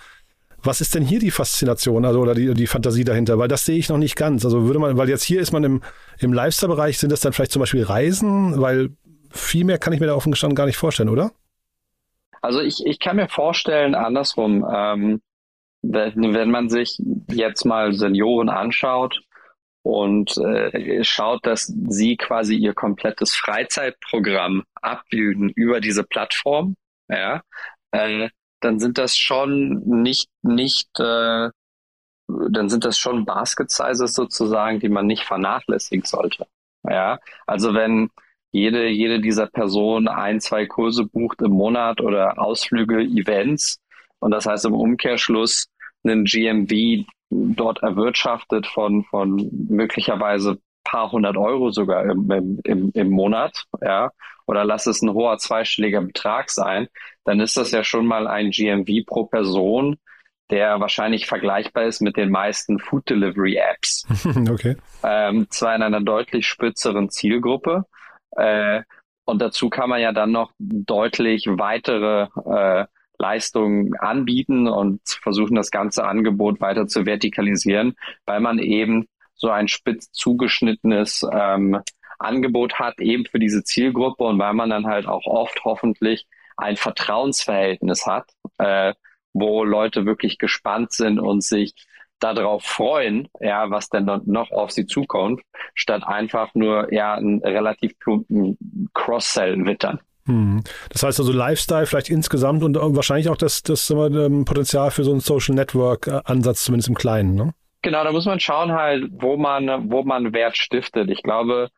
Was 0.62 0.82
ist 0.82 0.94
denn 0.94 1.04
hier 1.04 1.20
die 1.20 1.32
Faszination, 1.32 2.04
also 2.04 2.20
oder 2.20 2.36
die, 2.36 2.54
die 2.54 2.68
Fantasie 2.68 3.06
dahinter? 3.06 3.38
Weil 3.38 3.48
das 3.48 3.64
sehe 3.64 3.78
ich 3.78 3.88
noch 3.88 3.98
nicht 3.98 4.16
ganz. 4.16 4.44
Also 4.44 4.66
würde 4.66 4.80
man, 4.80 4.98
weil 4.98 5.08
jetzt 5.08 5.24
hier 5.24 5.40
ist 5.40 5.54
man 5.54 5.64
im, 5.64 5.82
im 6.18 6.34
Lifestyle-Bereich, 6.34 6.98
sind 6.98 7.12
das 7.12 7.22
dann 7.22 7.32
vielleicht 7.32 7.54
zum 7.54 7.62
Beispiel 7.62 7.84
Reisen, 7.84 8.60
weil 8.60 8.90
viel 9.32 9.66
mehr 9.66 9.78
kann 9.78 9.94
ich 9.94 10.00
mir 10.00 10.08
da 10.08 10.16
offen 10.16 10.32
gestanden 10.32 10.56
gar 10.56 10.66
nicht 10.66 10.78
vorstellen, 10.78 11.10
oder? 11.10 11.32
Also 12.42 12.62
ich, 12.62 12.86
ich 12.86 13.00
kann 13.00 13.18
mir 13.18 13.28
vorstellen, 13.28 13.96
andersrum, 13.96 14.66
ähm, 14.74 15.22
wenn, 15.82 16.34
wenn 16.34 16.52
man 16.52 16.70
sich 16.70 17.02
jetzt 17.30 17.66
mal 17.66 17.94
Senioren 17.94 18.50
anschaut 18.50 19.22
und 19.84 20.38
äh, 20.38 21.04
schaut, 21.04 21.46
dass 21.46 21.74
sie 21.90 22.18
quasi 22.18 22.56
ihr 22.56 22.74
komplettes 22.74 23.34
Freizeitprogramm 23.36 24.64
abbilden 24.76 25.50
über 25.50 25.80
diese 25.80 26.04
Plattform, 26.04 26.76
ja, 27.08 27.42
äh, 27.92 28.30
dann 28.62 28.80
sind 28.80 28.98
das 28.98 29.18
schon 29.18 29.82
nicht, 29.86 30.30
nicht, 30.42 30.90
äh, 31.00 31.50
dann 32.28 32.70
sind 32.70 32.86
das 32.86 32.98
schon 32.98 33.26
Basket 33.26 33.72
Sizes 33.72 34.14
sozusagen, 34.14 34.80
die 34.80 34.90
man 34.90 35.08
nicht 35.08 35.24
vernachlässigen 35.24 36.06
sollte. 36.06 36.46
Ja, 36.84 37.20
also 37.48 37.74
wenn 37.74 38.10
jede, 38.52 38.88
jede 38.88 39.20
dieser 39.20 39.48
Personen 39.48 40.08
ein, 40.08 40.40
zwei 40.40 40.66
Kurse 40.66 41.06
bucht 41.06 41.42
im 41.42 41.52
Monat 41.52 42.02
oder 42.02 42.40
Ausflüge, 42.40 43.02
Events, 43.02 43.80
und 44.20 44.32
das 44.32 44.46
heißt 44.46 44.66
im 44.66 44.74
Umkehrschluss 44.74 45.68
einen 46.04 46.26
GMV 46.26 47.06
dort 47.30 47.84
erwirtschaftet 47.84 48.68
von, 48.68 49.04
von 49.06 49.50
möglicherweise 49.70 50.58
paar 50.84 51.12
hundert 51.12 51.38
Euro 51.38 51.72
sogar 51.72 52.06
im, 52.06 52.60
im, 52.64 52.92
im 52.94 53.10
Monat, 53.10 53.66
ja, 53.82 54.12
oder 54.48 54.66
lass 54.66 54.88
es 54.88 55.02
ein 55.02 55.14
hoher 55.14 55.38
zweistelliger 55.38 56.02
Betrag 56.02 56.50
sein, 56.50 56.88
dann 57.24 57.40
ist 57.40 57.58
das 57.58 57.72
ja 57.72 57.84
schon 57.84 58.08
mal 58.08 58.28
ein 58.28 58.50
GMV 58.50 59.06
pro 59.06 59.26
Person, 59.26 59.98
der 60.50 60.80
wahrscheinlich 60.80 61.28
vergleichbar 61.28 61.84
ist 61.84 62.02
mit 62.02 62.18
den 62.18 62.32
meisten 62.32 62.80
Food 62.80 63.08
Delivery 63.08 63.58
Apps. 63.58 64.08
okay. 64.50 64.76
Ähm, 65.04 65.46
zwar 65.52 65.76
in 65.76 65.84
einer 65.84 66.02
deutlich 66.02 66.48
spitzeren 66.48 67.10
Zielgruppe. 67.12 67.86
Äh, 68.32 68.84
und 69.26 69.42
dazu 69.42 69.70
kann 69.70 69.90
man 69.90 70.02
ja 70.02 70.12
dann 70.12 70.32
noch 70.32 70.52
deutlich 70.58 71.46
weitere 71.48 72.28
äh, 72.46 72.86
Leistungen 73.20 73.96
anbieten 73.98 74.68
und 74.68 75.02
versuchen, 75.22 75.56
das 75.56 75.72
ganze 75.72 76.06
Angebot 76.06 76.62
weiter 76.62 76.88
zu 76.88 77.06
vertikalisieren, 77.06 77.96
weil 78.26 78.40
man 78.40 78.60
eben 78.60 79.08
so 79.36 79.50
ein 79.50 79.68
spitz 79.68 80.12
zugeschnittenes 80.12 81.26
ähm, 81.32 81.80
Angebot 82.18 82.80
hat, 82.80 83.00
eben 83.00 83.26
für 83.26 83.40
diese 83.40 83.64
Zielgruppe 83.64 84.24
und 84.24 84.40
weil 84.40 84.54
man 84.54 84.70
dann 84.70 84.88
halt 84.88 85.06
auch 85.06 85.26
oft 85.26 85.64
hoffentlich 85.64 86.28
ein 86.58 86.76
Vertrauensverhältnis 86.76 88.06
hat, 88.06 88.30
äh, 88.58 88.94
wo 89.34 89.64
Leute 89.64 90.06
wirklich 90.06 90.38
gespannt 90.38 90.92
sind 90.92 91.20
und 91.20 91.44
sich 91.44 91.74
darauf 92.20 92.64
freuen, 92.64 93.28
ja, 93.40 93.70
was 93.70 93.90
denn 93.90 94.10
noch 94.26 94.52
auf 94.52 94.72
sie 94.72 94.86
zukommt, 94.86 95.42
statt 95.74 96.04
einfach 96.06 96.54
nur 96.54 96.94
ja 96.94 97.16
einen 97.16 97.40
relativ 97.40 97.98
plumpen 98.00 98.58
Cross-Sell 98.94 99.66
wittern. 99.66 100.00
Hm. 100.26 100.64
Das 100.90 101.04
heißt 101.04 101.20
also 101.20 101.32
Lifestyle 101.32 101.86
vielleicht 101.86 102.10
insgesamt 102.10 102.64
und 102.64 102.76
wahrscheinlich 102.78 103.30
auch 103.30 103.38
das, 103.38 103.64
das 103.64 103.90
ähm, 103.90 104.46
Potenzial 104.46 104.92
für 104.92 105.04
so 105.04 105.12
einen 105.12 105.22
Social 105.22 105.56
Network-Ansatz, 105.56 106.66
zumindest 106.66 106.90
im 106.90 106.96
Kleinen, 106.96 107.36
ne? 107.36 107.54
Genau, 107.82 108.04
da 108.04 108.12
muss 108.12 108.26
man 108.26 108.42
schauen 108.42 108.74
halt, 108.74 109.06
wo 109.12 109.38
man, 109.38 109.90
wo 109.90 110.04
man 110.04 110.34
Wert 110.34 110.58
stiftet. 110.58 111.10
Ich 111.10 111.24
glaube, 111.24 111.70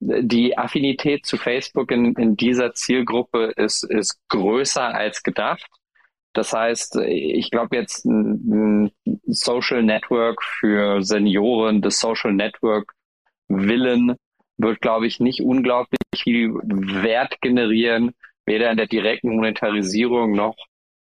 die 0.00 0.56
Affinität 0.56 1.26
zu 1.26 1.36
Facebook 1.36 1.90
in, 1.90 2.14
in 2.14 2.36
dieser 2.36 2.72
Zielgruppe 2.72 3.52
ist, 3.56 3.84
ist 3.84 4.18
größer 4.30 4.94
als 4.94 5.22
gedacht. 5.22 5.68
Das 6.32 6.52
heißt, 6.52 6.96
ich 7.06 7.50
glaube 7.50 7.76
jetzt 7.76 8.04
ein, 8.06 8.90
Social 9.26 9.82
Network 9.82 10.42
für 10.42 11.02
Senioren, 11.02 11.82
das 11.82 11.98
Social 11.98 12.32
Network 12.32 12.92
Willen 13.48 14.16
wird, 14.56 14.80
glaube 14.80 15.06
ich, 15.06 15.20
nicht 15.20 15.42
unglaublich 15.42 16.00
viel 16.16 16.54
Wert 16.54 17.40
generieren, 17.40 18.12
weder 18.46 18.70
in 18.70 18.76
der 18.76 18.86
direkten 18.86 19.30
Monetarisierung 19.36 20.32
noch 20.32 20.56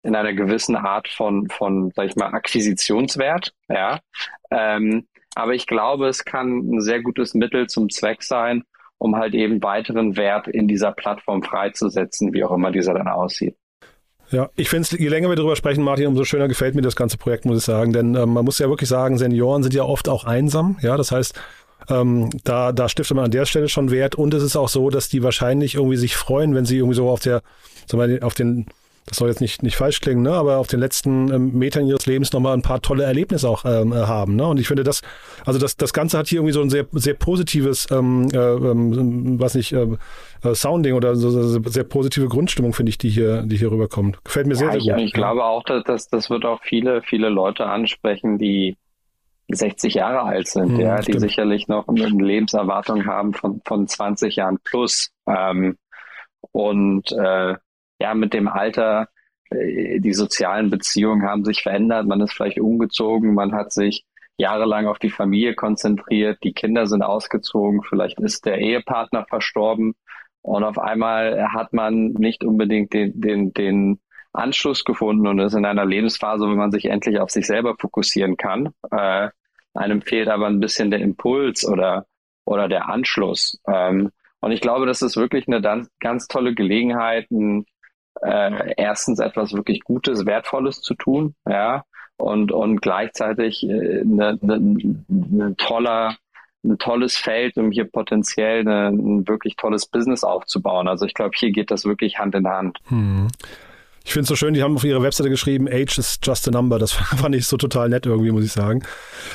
in 0.02 0.14
einer 0.14 0.34
gewissen 0.34 0.76
Art 0.76 1.08
von, 1.08 1.48
von 1.48 1.90
sag 1.94 2.06
ich 2.06 2.16
mal, 2.16 2.32
Akquisitionswert. 2.32 3.52
Ja. 3.68 4.00
Ähm, 4.50 5.08
aber 5.34 5.54
ich 5.54 5.66
glaube, 5.66 6.06
es 6.08 6.24
kann 6.24 6.58
ein 6.58 6.80
sehr 6.80 7.02
gutes 7.02 7.34
Mittel 7.34 7.66
zum 7.66 7.90
Zweck 7.90 8.22
sein, 8.22 8.62
um 8.98 9.16
halt 9.16 9.34
eben 9.34 9.62
weiteren 9.62 10.16
Wert 10.16 10.48
in 10.48 10.68
dieser 10.68 10.92
Plattform 10.92 11.42
freizusetzen, 11.42 12.32
wie 12.32 12.44
auch 12.44 12.52
immer 12.52 12.70
dieser 12.70 12.94
dann 12.94 13.08
aussieht. 13.08 13.56
Ja, 14.30 14.50
ich 14.56 14.68
finde 14.68 14.82
es, 14.82 14.98
je 14.98 15.08
länger 15.08 15.28
wir 15.28 15.36
darüber 15.36 15.56
sprechen, 15.56 15.84
Martin, 15.84 16.08
umso 16.08 16.24
schöner 16.24 16.48
gefällt 16.48 16.74
mir 16.74 16.82
das 16.82 16.96
ganze 16.96 17.16
Projekt, 17.16 17.44
muss 17.44 17.58
ich 17.58 17.64
sagen. 17.64 17.92
Denn 17.92 18.14
ähm, 18.14 18.32
man 18.32 18.44
muss 18.44 18.58
ja 18.58 18.68
wirklich 18.68 18.88
sagen, 18.88 19.18
Senioren 19.18 19.62
sind 19.62 19.74
ja 19.74 19.84
oft 19.84 20.08
auch 20.08 20.24
einsam. 20.24 20.78
Ja, 20.82 20.96
das 20.96 21.12
heißt, 21.12 21.34
ähm, 21.88 22.30
da, 22.44 22.72
da 22.72 22.88
stiftet 22.88 23.14
man 23.14 23.26
an 23.26 23.30
der 23.30 23.46
Stelle 23.46 23.68
schon 23.68 23.90
Wert. 23.90 24.14
Und 24.16 24.34
es 24.34 24.42
ist 24.42 24.56
auch 24.56 24.68
so, 24.68 24.90
dass 24.90 25.08
die 25.08 25.22
wahrscheinlich 25.22 25.74
irgendwie 25.74 25.96
sich 25.96 26.16
freuen, 26.16 26.54
wenn 26.54 26.64
sie 26.64 26.78
irgendwie 26.78 26.96
so 26.96 27.08
auf 27.08 27.20
der, 27.20 27.42
sagen 27.86 28.08
wir, 28.10 28.24
auf 28.24 28.34
den 28.34 28.66
das 29.06 29.18
soll 29.18 29.28
jetzt 29.28 29.40
nicht, 29.40 29.62
nicht 29.62 29.76
falsch 29.76 30.00
klingen, 30.00 30.22
ne? 30.22 30.32
aber 30.32 30.58
auf 30.58 30.66
den 30.66 30.80
letzten 30.80 31.32
ähm, 31.32 31.52
Metern 31.56 31.86
ihres 31.86 32.06
Lebens 32.06 32.32
nochmal 32.32 32.54
ein 32.54 32.62
paar 32.62 32.82
tolle 32.82 33.04
Erlebnisse 33.04 33.48
auch 33.48 33.64
ähm, 33.64 33.92
äh, 33.92 33.96
haben. 33.96 34.34
Ne? 34.34 34.46
Und 34.46 34.58
ich 34.58 34.66
finde 34.66 34.82
das, 34.82 35.02
also 35.44 35.60
das, 35.60 35.76
das 35.76 35.92
Ganze 35.92 36.18
hat 36.18 36.26
hier 36.26 36.38
irgendwie 36.38 36.52
so 36.52 36.60
ein 36.60 36.70
sehr, 36.70 36.86
sehr 36.90 37.14
positives, 37.14 37.86
ähm, 37.92 38.28
äh, 38.32 38.36
ähm, 38.36 39.38
was 39.38 39.54
nicht, 39.54 39.72
äh, 39.72 39.86
äh, 40.42 40.54
Sounding 40.54 40.94
oder 40.94 41.14
so, 41.14 41.30
so 41.30 41.62
sehr 41.70 41.84
positive 41.84 42.26
Grundstimmung, 42.28 42.72
finde 42.72 42.90
ich, 42.90 42.98
die 42.98 43.08
hier, 43.08 43.42
die 43.42 43.56
hier 43.56 43.70
rüberkommt. 43.70 44.22
Gefällt 44.24 44.48
mir 44.48 44.54
ja, 44.54 44.58
sehr, 44.58 44.70
sehr 44.72 44.80
ich, 44.80 44.88
gut. 44.88 44.98
Ich 44.98 45.12
glaube 45.12 45.44
auch, 45.44 45.62
dass, 45.62 45.84
dass 45.84 46.08
das 46.08 46.28
wird 46.28 46.44
auch 46.44 46.62
viele, 46.62 47.02
viele 47.02 47.28
Leute 47.28 47.66
ansprechen, 47.66 48.38
die 48.38 48.76
60 49.48 49.94
Jahre 49.94 50.22
alt 50.22 50.48
sind, 50.48 50.78
hm, 50.78 50.80
ja, 50.80 51.00
die 51.00 51.18
sicherlich 51.18 51.68
noch 51.68 51.86
eine 51.86 52.08
Lebenserwartung 52.08 53.06
haben 53.06 53.34
von, 53.34 53.60
von 53.64 53.86
20 53.86 54.34
Jahren 54.34 54.58
plus. 54.64 55.12
Ähm, 55.28 55.76
und 56.50 57.12
äh, 57.12 57.54
ja, 58.00 58.14
mit 58.14 58.34
dem 58.34 58.48
Alter, 58.48 59.08
äh, 59.50 60.00
die 60.00 60.14
sozialen 60.14 60.70
Beziehungen 60.70 61.26
haben 61.26 61.44
sich 61.44 61.62
verändert, 61.62 62.06
man 62.06 62.20
ist 62.20 62.32
vielleicht 62.32 62.60
umgezogen, 62.60 63.34
man 63.34 63.52
hat 63.54 63.72
sich 63.72 64.04
jahrelang 64.38 64.86
auf 64.86 64.98
die 64.98 65.10
Familie 65.10 65.54
konzentriert, 65.54 66.38
die 66.42 66.52
Kinder 66.52 66.86
sind 66.86 67.02
ausgezogen, 67.02 67.82
vielleicht 67.82 68.20
ist 68.20 68.44
der 68.44 68.58
Ehepartner 68.58 69.24
verstorben 69.26 69.94
und 70.42 70.62
auf 70.62 70.78
einmal 70.78 71.52
hat 71.52 71.72
man 71.72 72.12
nicht 72.12 72.44
unbedingt 72.44 72.92
den, 72.92 73.20
den, 73.20 73.52
den 73.52 74.00
Anschluss 74.32 74.84
gefunden 74.84 75.26
und 75.26 75.38
ist 75.38 75.54
in 75.54 75.64
einer 75.64 75.84
Lebensphase, 75.84 76.46
wo 76.46 76.54
man 76.54 76.70
sich 76.70 76.86
endlich 76.86 77.18
auf 77.18 77.30
sich 77.30 77.46
selber 77.46 77.74
fokussieren 77.78 78.36
kann. 78.36 78.72
Äh, 78.90 79.30
einem 79.74 80.02
fehlt 80.02 80.28
aber 80.28 80.46
ein 80.46 80.60
bisschen 80.60 80.90
der 80.90 81.00
Impuls 81.00 81.66
oder, 81.66 82.06
oder 82.44 82.68
der 82.68 82.88
Anschluss. 82.88 83.60
Ähm, 83.66 84.10
und 84.40 84.52
ich 84.52 84.60
glaube, 84.60 84.86
das 84.86 85.02
ist 85.02 85.16
wirklich 85.16 85.48
eine 85.48 85.60
ganz, 85.98 86.28
tolle 86.28 86.54
Gelegenheit, 86.54 87.30
ein, 87.30 87.64
äh, 88.22 88.74
erstens 88.76 89.18
etwas 89.18 89.52
wirklich 89.52 89.80
Gutes, 89.80 90.26
Wertvolles 90.26 90.80
zu 90.80 90.94
tun, 90.94 91.34
ja, 91.48 91.84
und, 92.16 92.52
und 92.52 92.80
gleichzeitig 92.80 93.62
äh, 93.64 94.00
eine, 94.00 94.38
eine, 94.42 94.54
eine 95.10 95.56
toller, 95.56 96.16
ein 96.64 96.78
tolles 96.78 97.16
Feld, 97.16 97.56
um 97.56 97.70
hier 97.70 97.84
potenziell 97.84 98.60
eine, 98.60 98.88
ein 98.88 99.28
wirklich 99.28 99.56
tolles 99.56 99.86
Business 99.86 100.24
aufzubauen. 100.24 100.88
Also 100.88 101.06
ich 101.06 101.14
glaube, 101.14 101.32
hier 101.36 101.52
geht 101.52 101.70
das 101.70 101.84
wirklich 101.84 102.18
Hand 102.18 102.34
in 102.34 102.48
Hand. 102.48 102.78
Hm. 102.88 103.28
Ich 104.06 104.12
finde 104.12 104.22
es 104.22 104.28
so 104.28 104.36
schön, 104.36 104.54
die 104.54 104.62
haben 104.62 104.76
auf 104.76 104.84
ihrer 104.84 105.02
Webseite 105.02 105.28
geschrieben, 105.28 105.66
Age 105.68 105.98
is 105.98 106.20
just 106.22 106.46
a 106.46 106.52
number. 106.52 106.78
Das 106.78 106.92
fand 107.16 107.34
ich 107.34 107.46
so 107.46 107.56
total 107.56 107.88
nett 107.88 108.06
irgendwie, 108.06 108.30
muss 108.30 108.44
ich 108.44 108.52
sagen. 108.52 108.84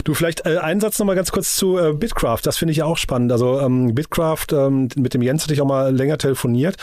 Du, 0.05 0.13
vielleicht 0.13 0.45
äh, 0.45 0.59
einen 0.59 0.79
Satz 0.79 0.97
nochmal 0.97 1.17
ganz 1.17 1.31
kurz 1.31 1.57
zu 1.57 1.77
äh, 1.77 1.91
Bitcraft. 1.93 2.39
Das 2.43 2.57
finde 2.57 2.71
ich 2.71 2.77
ja 2.77 2.85
auch 2.85 2.97
spannend. 2.97 3.33
Also 3.33 3.59
ähm, 3.59 3.93
Bitcraft, 3.93 4.47
ähm, 4.53 4.87
mit 4.95 5.13
dem 5.13 5.21
Jens 5.21 5.43
hatte 5.43 5.53
ich 5.53 5.61
auch 5.61 5.67
mal 5.67 5.93
länger 5.93 6.17
telefoniert. 6.17 6.77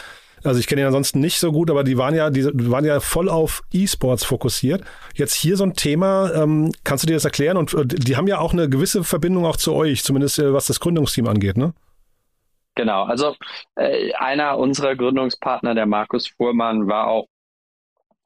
Also 0.45 0.61
ich 0.61 0.67
kenne 0.67 0.83
ihn 0.83 0.87
ansonsten 0.87 1.21
nicht 1.21 1.39
so 1.39 1.53
gut, 1.53 1.71
aber 1.71 1.85
die 1.85 1.99
waren 1.99 2.15
ja, 2.15 2.31
die 2.31 2.71
waren 2.71 2.85
ja 2.85 3.01
voll 3.01 3.29
auf 3.29 3.63
E-Sports 3.73 4.25
fokussiert. 4.25 4.83
Jetzt 5.15 5.35
hier 5.35 5.57
so 5.57 5.65
ein 5.65 5.75
Thema, 5.75 6.33
ähm, 6.35 6.73
kannst 6.85 7.05
du 7.05 7.07
dir 7.07 7.15
das 7.15 7.25
erklären? 7.25 7.57
Und 7.57 7.75
äh, 7.75 7.87
die 7.87 8.17
haben 8.17 8.27
ja 8.27 8.39
auch 8.39 8.53
eine 8.53 8.69
gewisse 8.69 9.05
Verbindung 9.05 9.47
auch 9.47 9.57
zu 9.57 9.75
euch, 9.75 10.03
zumindest 10.03 10.39
äh, 10.39 10.53
was 10.53 10.67
das 10.67 10.81
Gründungsteam 10.81 11.27
angeht, 11.27 11.57
ne? 11.57 11.75
Genau, 12.75 13.03
also 13.03 13.35
äh, 13.75 14.13
einer 14.15 14.57
unserer 14.57 14.95
Gründungspartner, 14.95 15.75
der 15.75 15.87
Markus 15.87 16.29
Fuhrmann, 16.29 16.87
war 16.87 17.09
auch 17.09 17.27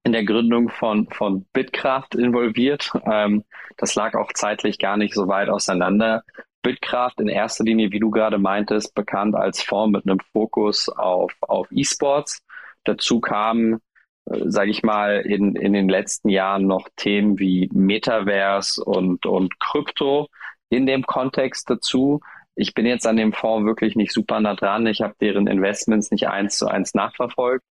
in 0.04 0.12
der 0.12 0.25
Gründung 0.25 0.69
von, 0.69 1.09
von 1.09 1.47
Bitkraft 1.52 2.14
involviert. 2.14 2.90
Ähm, 3.07 3.45
das 3.78 3.95
lag 3.95 4.14
auch 4.14 4.33
zeitlich 4.35 4.78
gar 4.78 4.97
nicht 4.97 5.14
so 5.14 5.28
weit 5.28 5.49
auseinander. 5.49 6.23
Bitkraft 6.62 7.21
in 7.21 7.28
erster 7.28 7.64
Linie, 7.64 7.92
wie 7.92 8.00
du 8.00 8.11
gerade 8.11 8.38
meintest, 8.38 8.95
bekannt 8.95 9.35
als 9.35 9.62
Fonds 9.62 9.92
mit 9.92 10.07
einem 10.07 10.21
Fokus 10.33 10.88
auf, 10.88 11.35
auf 11.40 11.69
E-Sports. 11.71 12.42
Dazu 12.85 13.21
kamen, 13.21 13.81
äh, 14.26 14.40
sage 14.47 14.71
ich 14.71 14.83
mal, 14.83 15.21
in, 15.21 15.57
in 15.57 15.73
den 15.73 15.88
letzten 15.88 16.28
Jahren 16.28 16.66
noch 16.66 16.88
Themen 16.97 17.38
wie 17.38 17.69
Metaverse 17.73 18.83
und, 18.83 19.26
und 19.26 19.59
Krypto 19.61 20.28
in 20.69 20.87
dem 20.87 21.04
Kontext 21.04 21.69
dazu. 21.69 22.21
Ich 22.54 22.75
bin 22.75 22.87
jetzt 22.87 23.07
an 23.07 23.16
dem 23.16 23.33
Fonds 23.33 23.66
wirklich 23.66 23.97
nicht 23.97 24.12
super 24.12 24.40
nah 24.40 24.54
dran. 24.54 24.87
Ich 24.87 25.00
habe 25.00 25.14
deren 25.21 25.47
Investments 25.47 26.11
nicht 26.11 26.28
eins 26.28 26.59
zu 26.59 26.69
eins 26.69 26.95
nachverfolgt. 26.95 27.64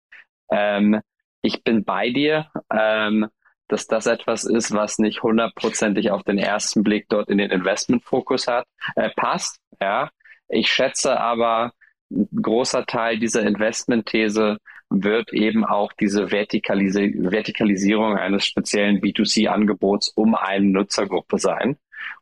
Ähm, 0.52 1.02
ich 1.42 1.64
bin 1.64 1.84
bei 1.84 2.10
dir. 2.10 2.48
Ähm, 2.72 3.28
dass 3.72 3.88
das 3.88 4.06
etwas 4.06 4.44
ist, 4.44 4.74
was 4.74 5.00
nicht 5.00 5.24
hundertprozentig 5.24 6.12
auf 6.12 6.24
den 6.24 6.38
ersten 6.38 6.84
Blick 6.84 7.08
dort 7.10 7.30
in 7.30 7.38
den 7.38 7.52
Investmentfokus 7.52 8.48
hat, 8.48 8.66
äh, 8.96 9.10
passt. 9.16 9.58
Ja, 9.82 10.10
ich 10.50 10.72
schätze 10.72 11.20
aber, 11.20 11.74
ein 12.12 12.28
großer 12.42 12.86
Teil 12.86 13.20
dieser 13.20 13.44
Investmentthese 13.44 14.58
wird 14.90 15.32
eben 15.32 15.64
auch 15.64 15.94
diese 15.94 16.32
Vertikalisi 16.32 17.16
Vertikalisierung 17.18 18.18
eines 18.18 18.46
speziellen 18.46 19.00
B2C-Angebots 19.00 20.10
um 20.10 20.36
eine 20.36 20.66
Nutzergruppe 20.66 21.38
sein. 21.38 21.78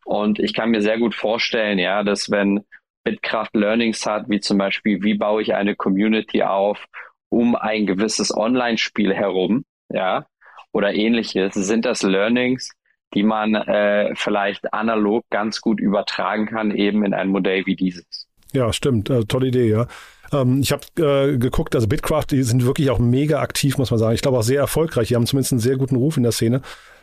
Und 0.05 0.39
ich 0.39 0.53
kann 0.53 0.69
mir 0.69 0.81
sehr 0.81 0.99
gut 0.99 1.15
vorstellen, 1.15 1.79
ja, 1.79 2.03
dass 2.03 2.29
wenn 2.29 2.63
Bitkraft 3.03 3.55
Learnings 3.55 4.05
hat, 4.05 4.29
wie 4.29 4.39
zum 4.39 4.59
Beispiel, 4.59 5.01
wie 5.01 5.15
baue 5.15 5.41
ich 5.41 5.55
eine 5.55 5.75
Community 5.75 6.43
auf 6.43 6.85
um 7.29 7.55
ein 7.55 7.85
gewisses 7.85 8.35
Online-Spiel 8.35 9.13
herum, 9.13 9.63
ja, 9.89 10.25
oder 10.71 10.93
ähnliches, 10.93 11.53
sind 11.53 11.85
das 11.85 12.03
Learnings, 12.03 12.69
die 13.13 13.23
man 13.23 13.55
äh, 13.55 14.13
vielleicht 14.15 14.73
analog 14.73 15.25
ganz 15.29 15.61
gut 15.61 15.79
übertragen 15.79 16.45
kann, 16.45 16.71
eben 16.71 17.03
in 17.03 17.13
ein 17.13 17.29
Modell 17.29 17.65
wie 17.65 17.75
dieses. 17.75 18.27
Ja, 18.53 18.71
stimmt. 18.73 19.09
Äh, 19.09 19.25
tolle 19.25 19.47
Idee, 19.47 19.69
ja. 19.69 19.87
Ähm, 20.31 20.61
ich 20.61 20.71
habe 20.71 20.83
äh, 20.97 21.37
geguckt, 21.37 21.75
also 21.75 21.87
Bitcraft, 21.87 22.25
die 22.31 22.43
sind 22.43 22.65
wirklich 22.65 22.89
auch 22.89 22.99
mega 22.99 23.41
aktiv, 23.41 23.77
muss 23.77 23.91
man 23.91 23.99
sagen. 23.99 24.13
Ich 24.13 24.21
glaube 24.21 24.37
auch 24.37 24.43
sehr 24.43 24.59
erfolgreich. 24.59 25.07
Die 25.07 25.15
haben 25.15 25.25
zumindest 25.25 25.53
einen 25.53 25.59
sehr 25.59 25.77
guten 25.77 25.95
Ruf 25.95 26.17
in 26.17 26.23
der 26.23 26.31
Szene. 26.31 26.61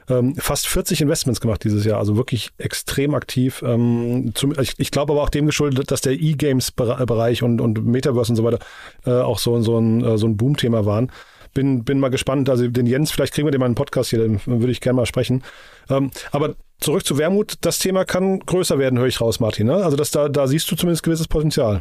Ähm, 0.08 0.36
fast 0.36 0.68
40 0.68 1.00
Investments 1.00 1.40
gemacht 1.40 1.64
dieses 1.64 1.84
Jahr, 1.84 1.98
also 1.98 2.16
wirklich 2.16 2.50
extrem 2.58 3.16
aktiv. 3.16 3.62
Ähm, 3.66 4.30
zum, 4.34 4.56
ich, 4.60 4.74
ich 4.78 4.92
glaube 4.92 5.12
aber 5.12 5.22
auch 5.22 5.30
dem 5.30 5.46
geschuldet, 5.46 5.90
dass 5.90 6.00
der 6.00 6.12
E-Games-Bereich 6.12 7.42
und, 7.42 7.60
und 7.60 7.84
Metaverse 7.84 8.30
und 8.30 8.36
so 8.36 8.44
weiter 8.44 8.60
äh, 9.04 9.10
auch 9.10 9.40
so, 9.40 9.60
so 9.62 9.78
ein, 9.78 10.04
äh, 10.04 10.16
so 10.16 10.28
ein 10.28 10.36
Boom-Thema 10.36 10.86
waren 10.86 11.10
bin, 11.56 11.84
bin 11.84 11.98
mal 11.98 12.10
gespannt. 12.10 12.48
Also 12.48 12.68
den 12.68 12.86
Jens, 12.86 13.10
vielleicht 13.10 13.34
kriegen 13.34 13.46
wir 13.46 13.50
den 13.50 13.60
mal 13.60 13.66
einen 13.66 13.74
Podcast 13.74 14.10
hier, 14.10 14.20
den 14.20 14.40
würde 14.44 14.70
ich 14.70 14.80
gerne 14.80 14.96
mal 14.96 15.06
sprechen. 15.06 15.42
Ähm, 15.90 16.10
aber 16.30 16.54
zurück 16.78 17.04
zu 17.04 17.18
Wermut, 17.18 17.54
das 17.62 17.78
Thema 17.78 18.04
kann 18.04 18.40
größer 18.40 18.78
werden, 18.78 18.98
höre 18.98 19.06
ich 19.06 19.20
raus, 19.20 19.40
Martin. 19.40 19.66
Ne? 19.66 19.76
Also 19.76 19.96
das, 19.96 20.10
da, 20.10 20.28
da 20.28 20.46
siehst 20.46 20.70
du 20.70 20.76
zumindest 20.76 21.02
gewisses 21.02 21.26
Potenzial. 21.26 21.80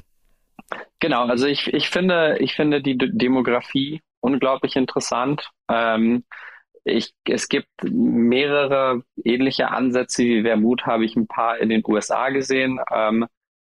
Genau, 1.00 1.26
also 1.26 1.46
ich, 1.46 1.68
ich 1.74 1.90
finde, 1.90 2.38
ich 2.40 2.56
finde 2.56 2.82
die 2.82 2.98
Demografie 2.98 4.02
unglaublich 4.22 4.78
interessant. 4.78 5.50
Ähm, 5.70 6.24
ich, 6.86 7.14
es 7.28 7.50
gibt 7.50 7.68
mehrere 7.84 9.02
ähnliche 9.24 9.72
Ansätze 9.72 10.24
wie 10.24 10.44
Wermut, 10.46 10.86
habe 10.86 11.04
ich 11.04 11.18
ein 11.18 11.28
paar 11.28 11.58
in 11.58 11.70
den 11.70 11.84
USA 11.86 12.30
gesehen, 12.30 12.80
ähm, 12.94 13.26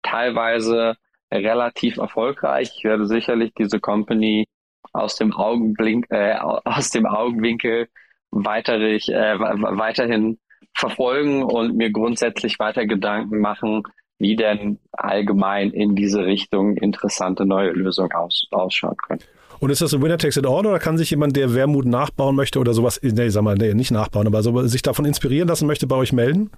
teilweise 0.02 0.96
relativ 1.30 1.98
erfolgreich. 1.98 2.72
Ich 2.78 2.84
werde 2.84 3.06
sicherlich 3.06 3.52
diese 3.52 3.80
Company 3.80 4.46
aus 4.92 5.16
dem 5.16 5.32
Augenblink, 5.32 6.06
äh, 6.10 6.34
aus 6.34 6.90
dem 6.90 7.06
Augenwinkel 7.06 7.88
weiterig, 8.30 9.08
äh, 9.08 9.38
weiterhin 9.38 10.38
verfolgen 10.74 11.42
und 11.42 11.76
mir 11.76 11.90
grundsätzlich 11.90 12.58
weiter 12.58 12.86
Gedanken 12.86 13.40
machen, 13.40 13.82
wie 14.18 14.36
denn 14.36 14.78
allgemein 14.92 15.70
in 15.70 15.96
diese 15.96 16.24
Richtung 16.24 16.76
interessante 16.76 17.46
neue 17.46 17.70
Lösungen 17.70 18.12
aus, 18.12 18.46
ausschauen 18.50 18.96
können. 18.96 19.22
Und 19.60 19.70
ist 19.70 19.82
das 19.82 19.92
ein 19.92 20.02
Winner 20.02 20.18
takes 20.18 20.36
it 20.36 20.46
all 20.46 20.66
oder 20.66 20.78
kann 20.78 20.96
sich 20.96 21.10
jemand, 21.10 21.36
der 21.36 21.54
Wermut 21.54 21.84
nachbauen 21.84 22.36
möchte 22.36 22.58
oder 22.58 22.72
sowas, 22.72 23.00
nee, 23.02 23.28
sag 23.28 23.42
mal, 23.42 23.56
nee, 23.56 23.74
nicht 23.74 23.90
nachbauen, 23.90 24.26
aber 24.26 24.42
so, 24.42 24.66
sich 24.66 24.82
davon 24.82 25.04
inspirieren 25.04 25.48
lassen 25.48 25.66
möchte, 25.66 25.86
bei 25.86 25.96
euch 25.96 26.12
melden? 26.12 26.50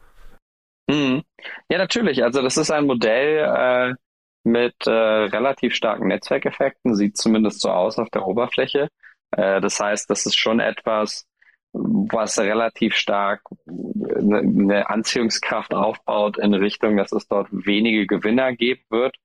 Mhm. 0.88 1.22
Ja, 1.68 1.78
natürlich. 1.78 2.22
Also 2.22 2.42
das 2.42 2.56
ist 2.56 2.70
ein 2.70 2.86
Modell, 2.86 3.38
äh, 3.38 3.94
mit 4.44 4.86
äh, 4.86 4.90
relativ 4.90 5.74
starken 5.74 6.08
Netzwerkeffekten, 6.08 6.94
sieht 6.94 7.16
zumindest 7.16 7.60
so 7.60 7.70
aus 7.70 7.98
auf 7.98 8.10
der 8.10 8.26
Oberfläche. 8.26 8.88
Äh, 9.32 9.60
das 9.60 9.80
heißt, 9.80 10.10
das 10.10 10.26
ist 10.26 10.36
schon 10.36 10.60
etwas, 10.60 11.26
was 11.72 12.38
relativ 12.38 12.94
stark 12.94 13.42
eine, 13.66 14.38
eine 14.38 14.90
Anziehungskraft 14.90 15.74
aufbaut 15.74 16.38
in 16.38 16.54
Richtung, 16.54 16.96
dass 16.96 17.12
es 17.12 17.26
dort 17.28 17.48
wenige 17.50 18.06
Gewinner 18.06 18.52
geben 18.54 18.84
wird. 18.90 19.16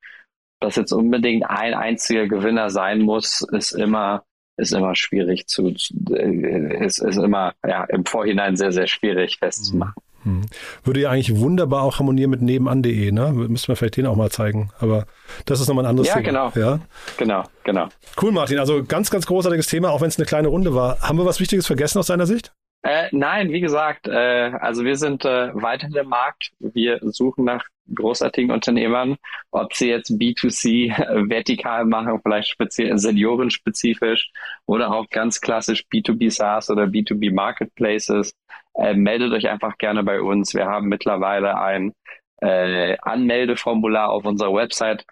Dass 0.60 0.76
jetzt 0.76 0.92
unbedingt 0.92 1.48
ein 1.48 1.74
einziger 1.74 2.28
Gewinner 2.28 2.70
sein 2.70 3.02
muss, 3.02 3.42
ist 3.52 3.74
immer 3.74 4.24
ist 4.58 4.74
immer 4.74 4.96
schwierig 4.96 5.48
zu, 5.48 5.74
äh, 6.12 6.86
ist, 6.86 7.00
ist 7.00 7.18
immer 7.18 7.54
ja, 7.66 7.84
im 7.86 8.06
Vorhinein 8.06 8.58
sehr, 8.58 8.72
sehr 8.72 8.88
schwierig 8.88 9.38
festzumachen. 9.38 10.02
Hm. 10.24 10.42
Würde 10.84 11.02
ja 11.02 11.12
eigentlich 11.12 11.38
wunderbar 11.38 11.84
auch 11.84 12.00
harmonieren 12.00 12.32
mit 12.32 12.42
nebenan.de, 12.42 13.12
ne? 13.12 13.32
Müssen 13.32 13.68
wir 13.70 13.76
vielleicht 13.76 13.98
den 13.98 14.08
auch 14.08 14.16
mal 14.16 14.30
zeigen. 14.30 14.72
Aber 14.80 15.06
das 15.46 15.62
ist 15.62 15.68
nochmal 15.68 15.86
ein 15.86 15.92
anderes 15.92 16.10
ja, 16.10 16.16
Thema. 16.16 16.52
Genau. 16.52 16.52
Ja, 16.56 16.80
genau. 17.18 17.44
Genau, 17.64 17.88
Cool, 18.22 18.32
Martin. 18.32 18.60
Also 18.60 18.84
ganz, 18.84 19.10
ganz 19.10 19.26
großartiges 19.26 19.68
Thema, 19.68 19.92
auch 19.92 20.02
wenn 20.02 20.10
es 20.10 20.18
eine 20.18 20.26
kleine 20.26 20.48
Runde 20.48 20.74
war. 20.74 21.00
Haben 21.02 21.18
wir 21.18 21.26
was 21.26 21.40
Wichtiges 21.40 21.68
vergessen 21.68 22.00
aus 22.00 22.08
deiner 22.08 22.26
Sicht? 22.26 22.52
Äh, 22.84 23.08
nein, 23.12 23.50
wie 23.50 23.60
gesagt, 23.60 24.08
äh, 24.08 24.52
also 24.60 24.84
wir 24.84 24.96
sind 24.98 25.26
äh, 25.26 25.54
weiter 25.54 25.90
der 25.90 26.04
Markt. 26.04 26.52
Wir 26.60 27.00
suchen 27.02 27.46
nach 27.46 27.66
großartigen 27.94 28.52
Unternehmern, 28.52 29.18
ob 29.52 29.74
sie 29.74 29.90
jetzt 29.90 30.12
B2C 30.12 30.92
äh, 30.92 31.30
vertikal 31.30 31.86
machen, 31.86 32.20
vielleicht 32.22 32.50
speziell 32.50 32.98
seniorenspezifisch 32.98 34.32
oder 34.66 34.94
auch 34.94 35.10
ganz 35.10 35.42
klassisch 35.42 35.86
B2B 35.92 36.32
SaaS 36.32 36.70
oder 36.70 36.84
B2B 36.84 37.34
Marketplaces. 37.34 38.34
Äh, 38.76 38.94
meldet 38.94 39.34
euch 39.34 39.48
einfach 39.50 39.78
gerne 39.78 40.04
bei 40.04 40.22
uns. 40.22 40.54
Wir 40.54 40.66
haben 40.66 40.88
mittlerweile 40.88 41.60
ein 41.60 41.94
äh, 42.42 42.98
Anmeldeformular 43.02 44.10
auf 44.10 44.26
unserer 44.26 44.54
Website 44.54 45.06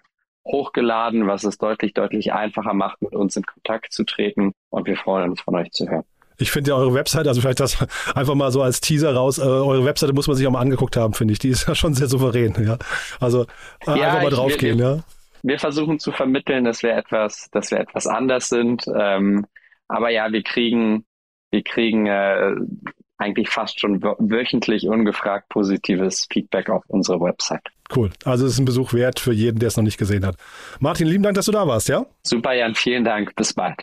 hochgeladen, 0.46 1.26
was 1.26 1.44
es 1.44 1.58
deutlich, 1.58 1.92
deutlich 1.92 2.32
einfacher 2.32 2.72
macht, 2.72 3.02
mit 3.02 3.14
uns 3.14 3.36
in 3.36 3.44
Kontakt 3.44 3.92
zu 3.92 4.04
treten. 4.04 4.52
Und 4.70 4.86
wir 4.86 4.96
freuen 4.96 5.30
uns, 5.30 5.40
von 5.40 5.56
euch 5.56 5.70
zu 5.72 5.88
hören. 5.88 6.04
Ich 6.38 6.50
finde 6.50 6.70
ja 6.70 6.76
eure 6.76 6.94
Website, 6.94 7.26
also 7.26 7.40
vielleicht 7.40 7.60
das 7.60 7.76
einfach 8.14 8.34
mal 8.34 8.50
so 8.50 8.62
als 8.62 8.80
Teaser 8.80 9.14
raus, 9.14 9.38
äh, 9.38 9.42
eure 9.42 9.84
Webseite 9.84 10.12
muss 10.12 10.28
man 10.28 10.36
sich 10.36 10.46
auch 10.46 10.52
mal 10.52 10.60
angeguckt 10.60 10.96
haben, 10.96 11.14
finde 11.14 11.32
ich. 11.32 11.38
Die 11.38 11.48
ist 11.48 11.66
ja 11.68 11.74
schon 11.74 11.94
sehr 11.94 12.08
souverän, 12.08 12.54
ja. 12.64 12.78
Also 13.20 13.46
äh, 13.86 13.98
ja, 13.98 14.08
einfach 14.08 14.22
mal 14.22 14.30
draufgehen, 14.30 14.78
ja. 14.78 15.00
Wir 15.42 15.58
versuchen 15.58 15.98
zu 15.98 16.12
vermitteln, 16.12 16.64
dass 16.64 16.82
wir 16.82 16.96
etwas, 16.96 17.48
dass 17.52 17.70
wir 17.70 17.78
etwas 17.78 18.06
anders 18.06 18.48
sind. 18.48 18.84
Ähm, 18.94 19.46
aber 19.86 20.10
ja, 20.10 20.32
wir 20.32 20.42
kriegen, 20.42 21.04
wir 21.50 21.62
kriegen 21.62 22.06
äh, 22.06 22.54
eigentlich 23.18 23.48
fast 23.48 23.80
schon 23.80 24.02
wöchentlich 24.02 24.88
ungefragt 24.88 25.48
positives 25.48 26.26
Feedback 26.30 26.68
auf 26.68 26.84
unsere 26.88 27.20
Website. 27.20 27.62
Cool. 27.94 28.10
Also 28.24 28.46
es 28.46 28.54
ist 28.54 28.58
ein 28.58 28.64
Besuch 28.64 28.92
wert 28.92 29.20
für 29.20 29.32
jeden, 29.32 29.58
der 29.58 29.68
es 29.68 29.76
noch 29.76 29.84
nicht 29.84 29.98
gesehen 29.98 30.26
hat. 30.26 30.36
Martin, 30.80 31.06
lieben 31.06 31.22
Dank, 31.22 31.36
dass 31.36 31.46
du 31.46 31.52
da 31.52 31.66
warst, 31.66 31.88
ja? 31.88 32.04
Super, 32.22 32.52
Jan. 32.52 32.74
Vielen 32.74 33.04
Dank. 33.04 33.34
Bis 33.36 33.54
bald. 33.54 33.82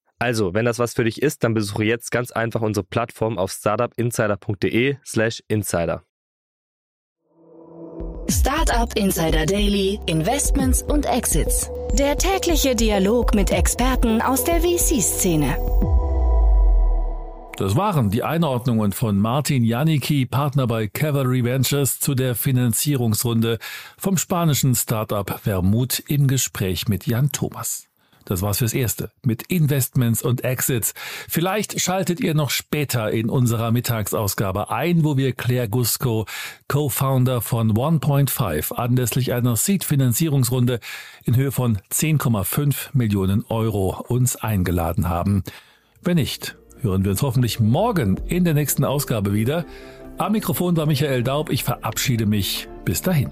Also, 0.21 0.53
wenn 0.53 0.65
das 0.65 0.77
was 0.77 0.93
für 0.93 1.03
dich 1.03 1.19
ist, 1.23 1.43
dann 1.43 1.55
besuche 1.55 1.83
jetzt 1.83 2.11
ganz 2.11 2.29
einfach 2.29 2.61
unsere 2.61 2.85
Plattform 2.85 3.39
auf 3.39 3.51
startupinsider.de/slash 3.51 5.41
insider. 5.47 6.03
Startup 8.29 8.95
Insider 8.95 9.47
Daily, 9.47 9.99
Investments 10.05 10.83
und 10.83 11.07
Exits. 11.07 11.71
Der 11.97 12.19
tägliche 12.19 12.75
Dialog 12.75 13.33
mit 13.33 13.49
Experten 13.49 14.21
aus 14.21 14.43
der 14.43 14.61
VC-Szene. 14.61 15.57
Das 17.57 17.75
waren 17.75 18.11
die 18.11 18.21
Einordnungen 18.21 18.91
von 18.91 19.17
Martin 19.17 19.63
Janicki, 19.63 20.27
Partner 20.27 20.67
bei 20.67 20.85
Cavalry 20.87 21.43
Ventures, 21.43 21.99
zu 21.99 22.13
der 22.13 22.35
Finanzierungsrunde 22.35 23.57
vom 23.97 24.17
spanischen 24.17 24.75
Startup 24.75 25.39
Vermut 25.41 25.97
im 26.07 26.27
Gespräch 26.27 26.87
mit 26.87 27.07
Jan 27.07 27.31
Thomas. 27.31 27.90
Das 28.25 28.41
war's 28.41 28.59
fürs 28.59 28.73
Erste 28.73 29.11
mit 29.23 29.43
Investments 29.43 30.21
und 30.21 30.43
Exits. 30.43 30.93
Vielleicht 31.27 31.79
schaltet 31.81 32.19
ihr 32.19 32.33
noch 32.33 32.49
später 32.49 33.11
in 33.11 33.29
unserer 33.29 33.71
Mittagsausgabe 33.71 34.69
ein, 34.69 35.03
wo 35.03 35.17
wir 35.17 35.33
Claire 35.33 35.67
Gusco, 35.67 36.25
Co-Founder 36.67 37.41
von 37.41 37.73
1.5, 37.73 38.73
anlässlich 38.73 39.33
einer 39.33 39.55
Seed-Finanzierungsrunde 39.55 40.79
in 41.23 41.35
Höhe 41.35 41.51
von 41.51 41.79
10,5 41.91 42.89
Millionen 42.93 43.45
Euro 43.49 44.03
uns 44.07 44.35
eingeladen 44.35 45.09
haben. 45.09 45.43
Wenn 46.01 46.15
nicht, 46.15 46.55
hören 46.81 47.03
wir 47.03 47.11
uns 47.11 47.21
hoffentlich 47.21 47.59
morgen 47.59 48.17
in 48.27 48.43
der 48.43 48.53
nächsten 48.53 48.85
Ausgabe 48.85 49.33
wieder. 49.33 49.65
Am 50.17 50.33
Mikrofon 50.33 50.77
war 50.77 50.85
Michael 50.85 51.23
Daub. 51.23 51.49
Ich 51.49 51.63
verabschiede 51.63 52.25
mich. 52.25 52.67
Bis 52.85 53.01
dahin. 53.01 53.31